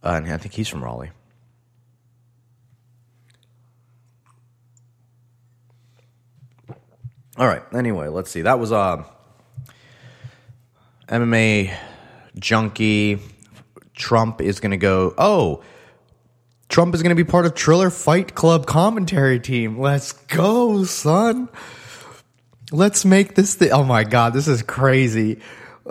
Uh, 0.03 0.21
and 0.23 0.33
I 0.33 0.37
think 0.37 0.55
he's 0.55 0.69
from 0.69 0.85
Raleigh. 0.85 1.11
All 7.37 7.47
right. 7.49 7.63
Anyway, 7.75 8.09
let's 8.09 8.31
see. 8.31 8.43
That 8.43 8.61
was 8.61 8.71
uh, 8.71 9.03
MMA 11.09 11.75
junkie. 12.39 13.19
Trump 13.95 14.41
is 14.41 14.61
going 14.61 14.73
to 14.73 14.77
go. 14.77 15.15
Oh, 15.17 15.63
Trump 16.69 16.95
is 16.95 17.03
going 17.03 17.17
to 17.17 17.25
be 17.25 17.29
part 17.29 17.47
of 17.47 17.55
Triller 17.55 17.91
Fight 17.91 18.35
Club 18.35 18.67
commentary 18.67 19.39
team. 19.39 19.79
Let's 19.79 20.13
go, 20.13 20.85
son. 20.85 21.49
Let's 22.73 23.05
make 23.05 23.35
this 23.35 23.55
thing. 23.55 23.71
Oh 23.71 23.85
my 23.85 24.05
God, 24.05 24.33
this 24.33 24.49
is 24.49 24.63
crazy. 24.63 25.41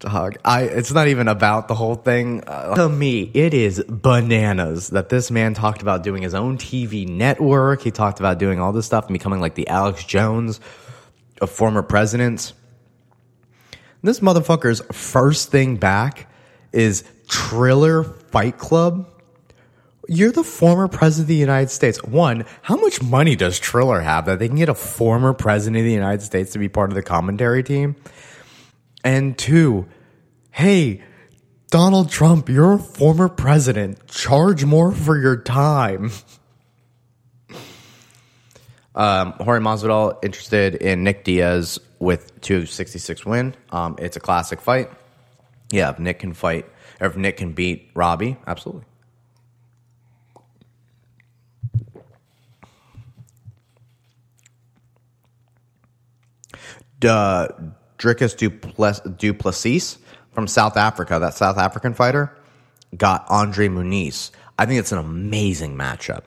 Dog, 0.00 0.38
I 0.44 0.62
it's 0.62 0.92
not 0.92 1.08
even 1.08 1.28
about 1.28 1.68
the 1.68 1.74
whole 1.74 1.94
thing. 1.94 2.42
Uh, 2.46 2.74
to 2.74 2.88
me, 2.88 3.30
it 3.34 3.52
is 3.52 3.84
bananas 3.86 4.88
that 4.88 5.10
this 5.10 5.30
man 5.30 5.52
talked 5.54 5.82
about 5.82 6.02
doing 6.02 6.22
his 6.22 6.34
own 6.34 6.56
TV 6.58 7.06
network. 7.06 7.82
He 7.82 7.90
talked 7.90 8.18
about 8.18 8.38
doing 8.38 8.60
all 8.60 8.72
this 8.72 8.86
stuff 8.86 9.06
and 9.06 9.12
becoming 9.12 9.40
like 9.40 9.54
the 9.54 9.68
Alex 9.68 10.04
Jones 10.04 10.58
of 11.40 11.50
former 11.50 11.82
presidents. 11.82 12.54
This 14.02 14.20
motherfucker's 14.20 14.80
first 14.92 15.50
thing 15.50 15.76
back 15.76 16.26
is 16.72 17.04
Triller 17.28 18.04
Fight 18.04 18.56
Club. 18.56 19.06
You're 20.08 20.32
the 20.32 20.42
former 20.42 20.88
president 20.88 21.24
of 21.24 21.28
the 21.28 21.34
United 21.34 21.70
States. 21.70 22.02
One, 22.02 22.46
how 22.62 22.76
much 22.76 23.02
money 23.02 23.36
does 23.36 23.58
Triller 23.58 24.00
have 24.00 24.24
that 24.26 24.38
they 24.38 24.48
can 24.48 24.56
get 24.56 24.68
a 24.68 24.74
former 24.74 25.34
president 25.34 25.78
of 25.78 25.84
the 25.84 25.92
United 25.92 26.22
States 26.22 26.52
to 26.52 26.58
be 26.58 26.68
part 26.68 26.90
of 26.90 26.94
the 26.94 27.02
commentary 27.02 27.62
team? 27.62 27.94
And 29.04 29.36
two, 29.36 29.86
hey, 30.50 31.02
Donald 31.70 32.10
Trump, 32.10 32.48
you're 32.48 32.74
a 32.74 32.78
former 32.78 33.28
president. 33.28 34.06
Charge 34.08 34.64
more 34.64 34.92
for 34.92 35.18
your 35.18 35.36
time. 35.36 36.10
Um, 38.92 39.34
Jorge 39.34 39.62
Masvidal 39.62 40.18
interested 40.24 40.74
in 40.74 41.04
Nick 41.04 41.22
Diaz 41.22 41.78
with 42.00 42.40
266 42.40 43.24
win. 43.24 43.54
Um, 43.70 43.94
it's 43.98 44.16
a 44.16 44.20
classic 44.20 44.60
fight. 44.60 44.90
Yeah, 45.70 45.90
if 45.90 46.00
Nick 46.00 46.18
can 46.18 46.34
fight, 46.34 46.66
or 47.00 47.06
if 47.06 47.16
Nick 47.16 47.36
can 47.36 47.52
beat 47.52 47.90
Robbie, 47.94 48.36
absolutely. 48.46 48.84
Uh, 57.02 57.48
Dricus 57.98 58.36
du 58.36 59.34
Plessis 59.34 59.98
from 60.32 60.46
South 60.46 60.76
Africa, 60.76 61.18
that 61.20 61.34
South 61.34 61.56
African 61.56 61.94
fighter, 61.94 62.36
got 62.96 63.24
Andre 63.28 63.68
Muniz. 63.68 64.30
I 64.58 64.66
think 64.66 64.80
it's 64.80 64.92
an 64.92 64.98
amazing 64.98 65.76
matchup. 65.76 66.26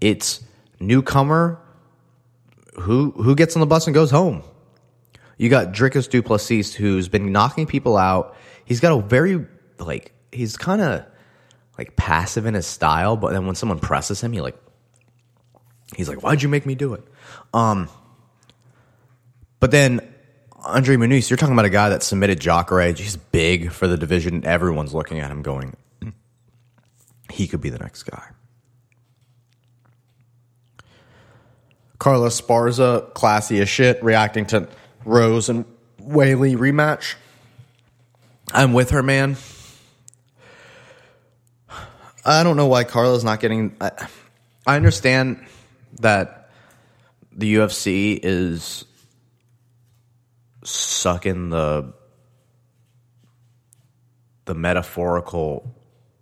It's 0.00 0.42
newcomer 0.80 1.60
who 2.80 3.10
who 3.12 3.34
gets 3.36 3.54
on 3.54 3.60
the 3.60 3.66
bus 3.66 3.86
and 3.86 3.94
goes 3.94 4.10
home. 4.10 4.42
You 5.40 5.48
got 5.48 5.72
Dricus 5.72 6.06
du 6.06 6.22
Plessis 6.22 6.74
who's 6.74 7.08
been 7.08 7.32
knocking 7.32 7.66
people 7.66 7.96
out. 7.96 8.36
He's 8.66 8.78
got 8.78 8.92
a 8.92 9.00
very 9.00 9.46
like 9.78 10.12
he's 10.30 10.58
kind 10.58 10.82
of 10.82 11.06
like 11.78 11.96
passive 11.96 12.44
in 12.44 12.52
his 12.52 12.66
style, 12.66 13.16
but 13.16 13.32
then 13.32 13.46
when 13.46 13.54
someone 13.54 13.78
presses 13.78 14.20
him, 14.20 14.34
he 14.34 14.42
like 14.42 14.54
he's 15.96 16.10
like, 16.10 16.22
"Why'd 16.22 16.42
you 16.42 16.50
make 16.50 16.66
me 16.66 16.74
do 16.74 16.92
it?" 16.92 17.02
Um, 17.54 17.88
but 19.60 19.70
then 19.70 20.06
Andre 20.62 20.96
Muniz, 20.96 21.30
you're 21.30 21.38
talking 21.38 21.54
about 21.54 21.64
a 21.64 21.70
guy 21.70 21.88
that 21.88 22.02
submitted 22.02 22.38
Jacare. 22.38 22.92
He's 22.92 23.16
big 23.16 23.72
for 23.72 23.88
the 23.88 23.96
division. 23.96 24.44
Everyone's 24.44 24.92
looking 24.92 25.20
at 25.20 25.30
him 25.30 25.40
going, 25.40 25.74
he 27.32 27.46
could 27.46 27.62
be 27.62 27.70
the 27.70 27.78
next 27.78 28.02
guy. 28.02 28.24
Carla 31.98 32.28
Esparza, 32.28 33.14
classy 33.14 33.58
as 33.60 33.70
shit, 33.70 34.04
reacting 34.04 34.44
to 34.46 34.68
Rose 35.04 35.48
and 35.48 35.64
Weili 36.00 36.56
rematch. 36.56 37.14
I'm 38.52 38.72
with 38.72 38.90
her, 38.90 39.02
man. 39.02 39.36
I 42.24 42.42
don't 42.42 42.56
know 42.56 42.66
why 42.66 42.84
Carla's 42.84 43.24
not 43.24 43.40
getting. 43.40 43.76
I, 43.80 43.92
I 44.66 44.76
understand 44.76 45.46
that 46.00 46.50
the 47.32 47.54
UFC 47.54 48.18
is 48.22 48.84
sucking 50.64 51.50
the 51.50 51.94
the 54.44 54.54
metaphorical 54.54 55.74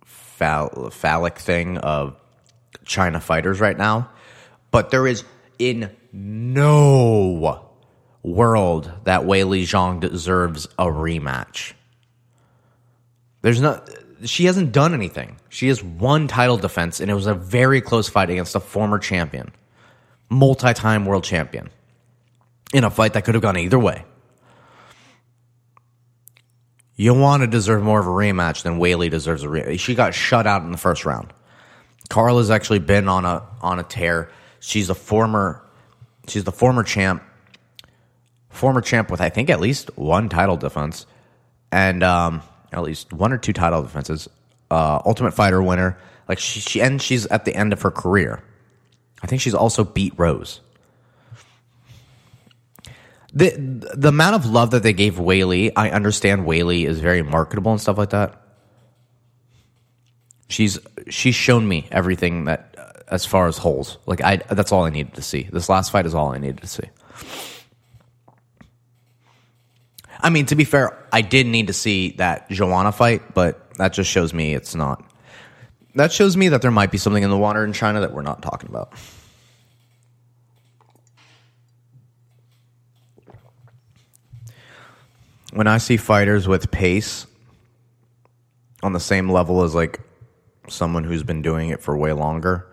phall- 0.05 0.89
phallic 0.91 1.39
thing 1.39 1.77
of 1.79 2.15
China 2.85 3.19
fighters 3.19 3.59
right 3.59 3.77
now, 3.77 4.09
but 4.71 4.91
there 4.91 5.07
is 5.07 5.23
in 5.57 5.95
no 6.13 7.68
world 8.23 8.91
that 9.03 9.21
Weili 9.21 9.63
Zhang 9.63 9.99
deserves 9.99 10.65
a 10.77 10.85
rematch. 10.85 11.73
There's 13.41 13.61
not. 13.61 13.89
She 14.25 14.45
hasn't 14.45 14.73
done 14.73 14.93
anything. 14.93 15.37
She 15.47 15.69
has 15.69 15.81
one 15.81 16.27
title 16.27 16.57
defense, 16.57 16.99
and 16.99 17.09
it 17.09 17.13
was 17.13 17.25
a 17.25 17.33
very 17.33 17.79
close 17.79 18.09
fight 18.09 18.29
against 18.29 18.55
a 18.55 18.59
former 18.59 18.99
champion, 18.99 19.51
multi-time 20.29 21.05
world 21.05 21.23
champion, 21.23 21.69
in 22.73 22.83
a 22.83 22.89
fight 22.89 23.13
that 23.13 23.23
could 23.23 23.35
have 23.35 23.41
gone 23.41 23.57
either 23.57 23.79
way. 23.79 24.03
Joanna 26.99 27.47
deserve 27.47 27.81
more 27.81 28.01
of 28.01 28.07
a 28.07 28.09
rematch 28.09 28.63
than 28.63 28.77
Weili 28.77 29.09
deserves 29.09 29.43
a 29.43 29.47
rematch. 29.47 29.79
She 29.79 29.95
got 29.95 30.13
shut 30.13 30.45
out 30.45 30.63
in 30.63 30.71
the 30.71 30.77
first 30.77 31.05
round. 31.05 31.33
Carla's 32.09 32.49
actually 32.49 32.79
been 32.79 33.07
on 33.07 33.23
a 33.23 33.47
on 33.61 33.79
a 33.79 33.83
tear. 33.83 34.29
She's 34.59 34.89
a 34.89 34.95
former 34.95 35.63
she's 36.27 36.43
the 36.43 36.51
former 36.51 36.83
champ. 36.83 37.23
Former 38.59 38.81
champ 38.81 39.09
with 39.09 39.21
I 39.21 39.29
think 39.29 39.49
at 39.49 39.61
least 39.61 39.89
one 39.97 40.27
title 40.27 40.57
defense. 40.57 41.05
And 41.71 42.03
um, 42.03 42.41
at 42.73 42.83
least 42.83 43.13
one 43.13 43.31
or 43.31 43.37
two 43.37 43.53
title 43.53 43.81
defenses. 43.81 44.27
Uh, 44.69 44.99
Ultimate 45.05 45.33
Fighter 45.33 45.63
winner. 45.63 45.97
Like 46.27 46.39
she, 46.39 46.59
she 46.59 46.81
and 46.81 47.01
she's 47.01 47.25
at 47.27 47.45
the 47.45 47.55
end 47.55 47.71
of 47.71 47.81
her 47.83 47.89
career. 47.89 48.43
I 49.23 49.27
think 49.27 49.41
she's 49.41 49.53
also 49.53 49.85
beat 49.85 50.13
Rose. 50.17 50.59
The 53.33 53.51
the 53.95 54.09
amount 54.09 54.35
of 54.35 54.45
love 54.45 54.71
that 54.71 54.83
they 54.83 54.91
gave 54.91 55.15
Weili, 55.15 55.71
I 55.77 55.91
understand 55.91 56.45
Weili 56.45 56.85
is 56.85 56.99
very 56.99 57.21
marketable 57.21 57.71
and 57.71 57.79
stuff 57.79 57.97
like 57.97 58.09
that. 58.09 58.41
She's 60.49 60.79
she's 61.09 61.35
shown 61.35 61.65
me 61.65 61.87
everything 61.91 62.43
that 62.45 62.75
uh, 62.77 62.91
as 63.07 63.25
far 63.25 63.47
as 63.47 63.57
holes. 63.57 63.99
Like 64.05 64.21
I 64.21 64.37
that's 64.37 64.73
all 64.73 64.83
I 64.83 64.89
needed 64.89 65.13
to 65.13 65.21
see. 65.21 65.43
This 65.43 65.69
last 65.69 65.91
fight 65.91 66.05
is 66.05 66.13
all 66.13 66.33
I 66.33 66.39
needed 66.39 66.59
to 66.61 66.67
see. 66.67 66.89
I 70.19 70.29
mean, 70.29 70.45
to 70.47 70.55
be 70.55 70.65
fair, 70.65 70.97
I 71.11 71.21
did 71.21 71.47
need 71.47 71.67
to 71.67 71.73
see 71.73 72.11
that 72.17 72.49
Joanna 72.49 72.91
fight, 72.91 73.33
but 73.33 73.73
that 73.75 73.93
just 73.93 74.09
shows 74.09 74.33
me 74.33 74.53
it's 74.53 74.75
not. 74.75 75.03
That 75.95 76.11
shows 76.11 76.35
me 76.35 76.49
that 76.49 76.61
there 76.61 76.71
might 76.71 76.91
be 76.91 76.97
something 76.97 77.23
in 77.23 77.29
the 77.29 77.37
water 77.37 77.63
in 77.63 77.73
China 77.73 78.01
that 78.01 78.13
we're 78.13 78.21
not 78.21 78.41
talking 78.41 78.69
about. 78.69 78.93
When 85.53 85.67
I 85.67 85.77
see 85.79 85.97
fighters 85.97 86.47
with 86.47 86.69
pace 86.69 87.25
on 88.83 88.93
the 88.93 88.99
same 88.99 89.29
level 89.31 89.63
as 89.63 89.73
like 89.73 89.99
someone 90.67 91.03
who's 91.03 91.23
been 91.23 91.41
doing 91.41 91.69
it 91.69 91.81
for 91.81 91.97
way 91.97 92.13
longer, 92.13 92.67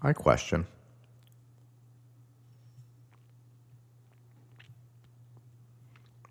I 0.00 0.12
question. 0.12 0.66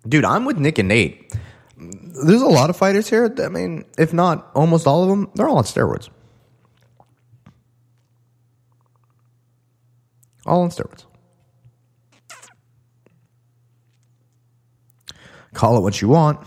Dude, 0.06 0.24
I'm 0.24 0.44
with 0.44 0.58
Nick 0.58 0.78
and 0.78 0.88
Nate. 0.88 1.34
There's 1.76 2.42
a 2.42 2.46
lot 2.46 2.70
of 2.70 2.76
fighters 2.76 3.08
here. 3.08 3.34
I 3.42 3.48
mean, 3.48 3.84
if 3.98 4.12
not 4.12 4.50
almost 4.54 4.86
all 4.86 5.02
of 5.02 5.08
them, 5.08 5.30
they're 5.34 5.48
all 5.48 5.58
on 5.58 5.64
steroids. 5.64 6.08
All 10.46 10.62
on 10.62 10.68
steroids. 10.70 11.04
Call 15.54 15.76
it 15.78 15.80
what 15.80 16.00
you 16.02 16.08
want. 16.08 16.46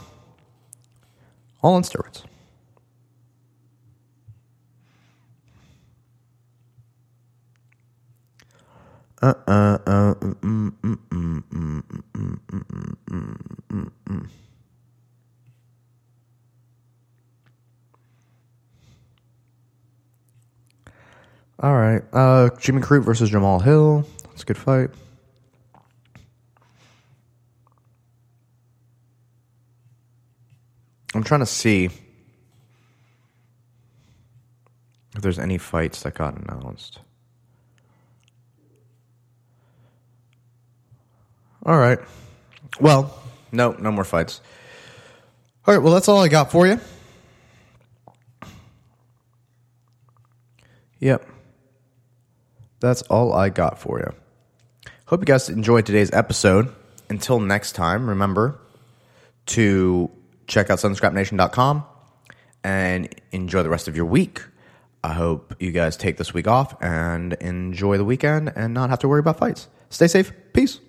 All 1.63 1.73
on 1.73 1.81
steroids. 1.81 2.23
Uh 9.21 9.33
uh 9.47 9.77
uh 9.87 10.13
mm, 10.15 10.71
mm, 10.81 10.97
mm, 11.11 11.43
All 21.59 21.75
right. 21.75 22.03
Uh 22.13 22.49
Jimmy 22.59 22.81
Crute 22.81 23.03
versus 23.03 23.31
Jamahal 23.31 23.63
Hill. 23.63 24.05
That's 24.25 24.43
a 24.43 24.45
good 24.45 24.57
fight. 24.57 24.89
I'm 31.15 31.23
trying 31.23 31.39
to 31.39 31.47
see 31.47 31.85
if 35.15 35.21
there's 35.21 35.39
any 35.39 35.57
fights 35.57 36.03
that 36.03 36.13
got 36.13 36.37
announced. 36.37 36.99
All 41.67 41.77
right. 41.77 41.99
Well, 42.79 43.13
no, 43.51 43.73
no 43.73 43.91
more 43.91 44.05
fights. 44.05 44.39
All 45.65 45.73
right. 45.73 45.83
Well, 45.83 45.93
that's 45.93 46.07
all 46.07 46.19
I 46.19 46.29
got 46.29 46.49
for 46.49 46.65
you. 46.65 46.79
Yep. 50.99 51.27
That's 52.79 53.01
all 53.03 53.33
I 53.33 53.49
got 53.49 53.79
for 53.79 53.99
you. 53.99 54.13
Hope 55.05 55.19
you 55.21 55.25
guys 55.25 55.49
enjoyed 55.49 55.85
today's 55.85 56.11
episode. 56.13 56.73
Until 57.09 57.39
next 57.39 57.73
time, 57.73 58.09
remember 58.09 58.59
to 59.47 60.09
check 60.47 60.69
out 60.69 60.79
sunscrapnation.com 60.79 61.85
and 62.63 63.13
enjoy 63.31 63.63
the 63.63 63.69
rest 63.69 63.87
of 63.89 63.95
your 63.95 64.05
week. 64.05 64.41
I 65.03 65.13
hope 65.13 65.55
you 65.59 65.71
guys 65.71 65.95
take 65.97 66.17
this 66.17 66.33
week 66.33 66.47
off 66.47 66.81
and 66.81 67.33
enjoy 67.33 67.97
the 67.97 68.05
weekend 68.05 68.51
and 68.55 68.73
not 68.73 68.89
have 68.89 68.99
to 68.99 69.07
worry 69.07 69.19
about 69.19 69.37
fights. 69.37 69.67
Stay 69.89 70.07
safe. 70.07 70.31
Peace. 70.53 70.79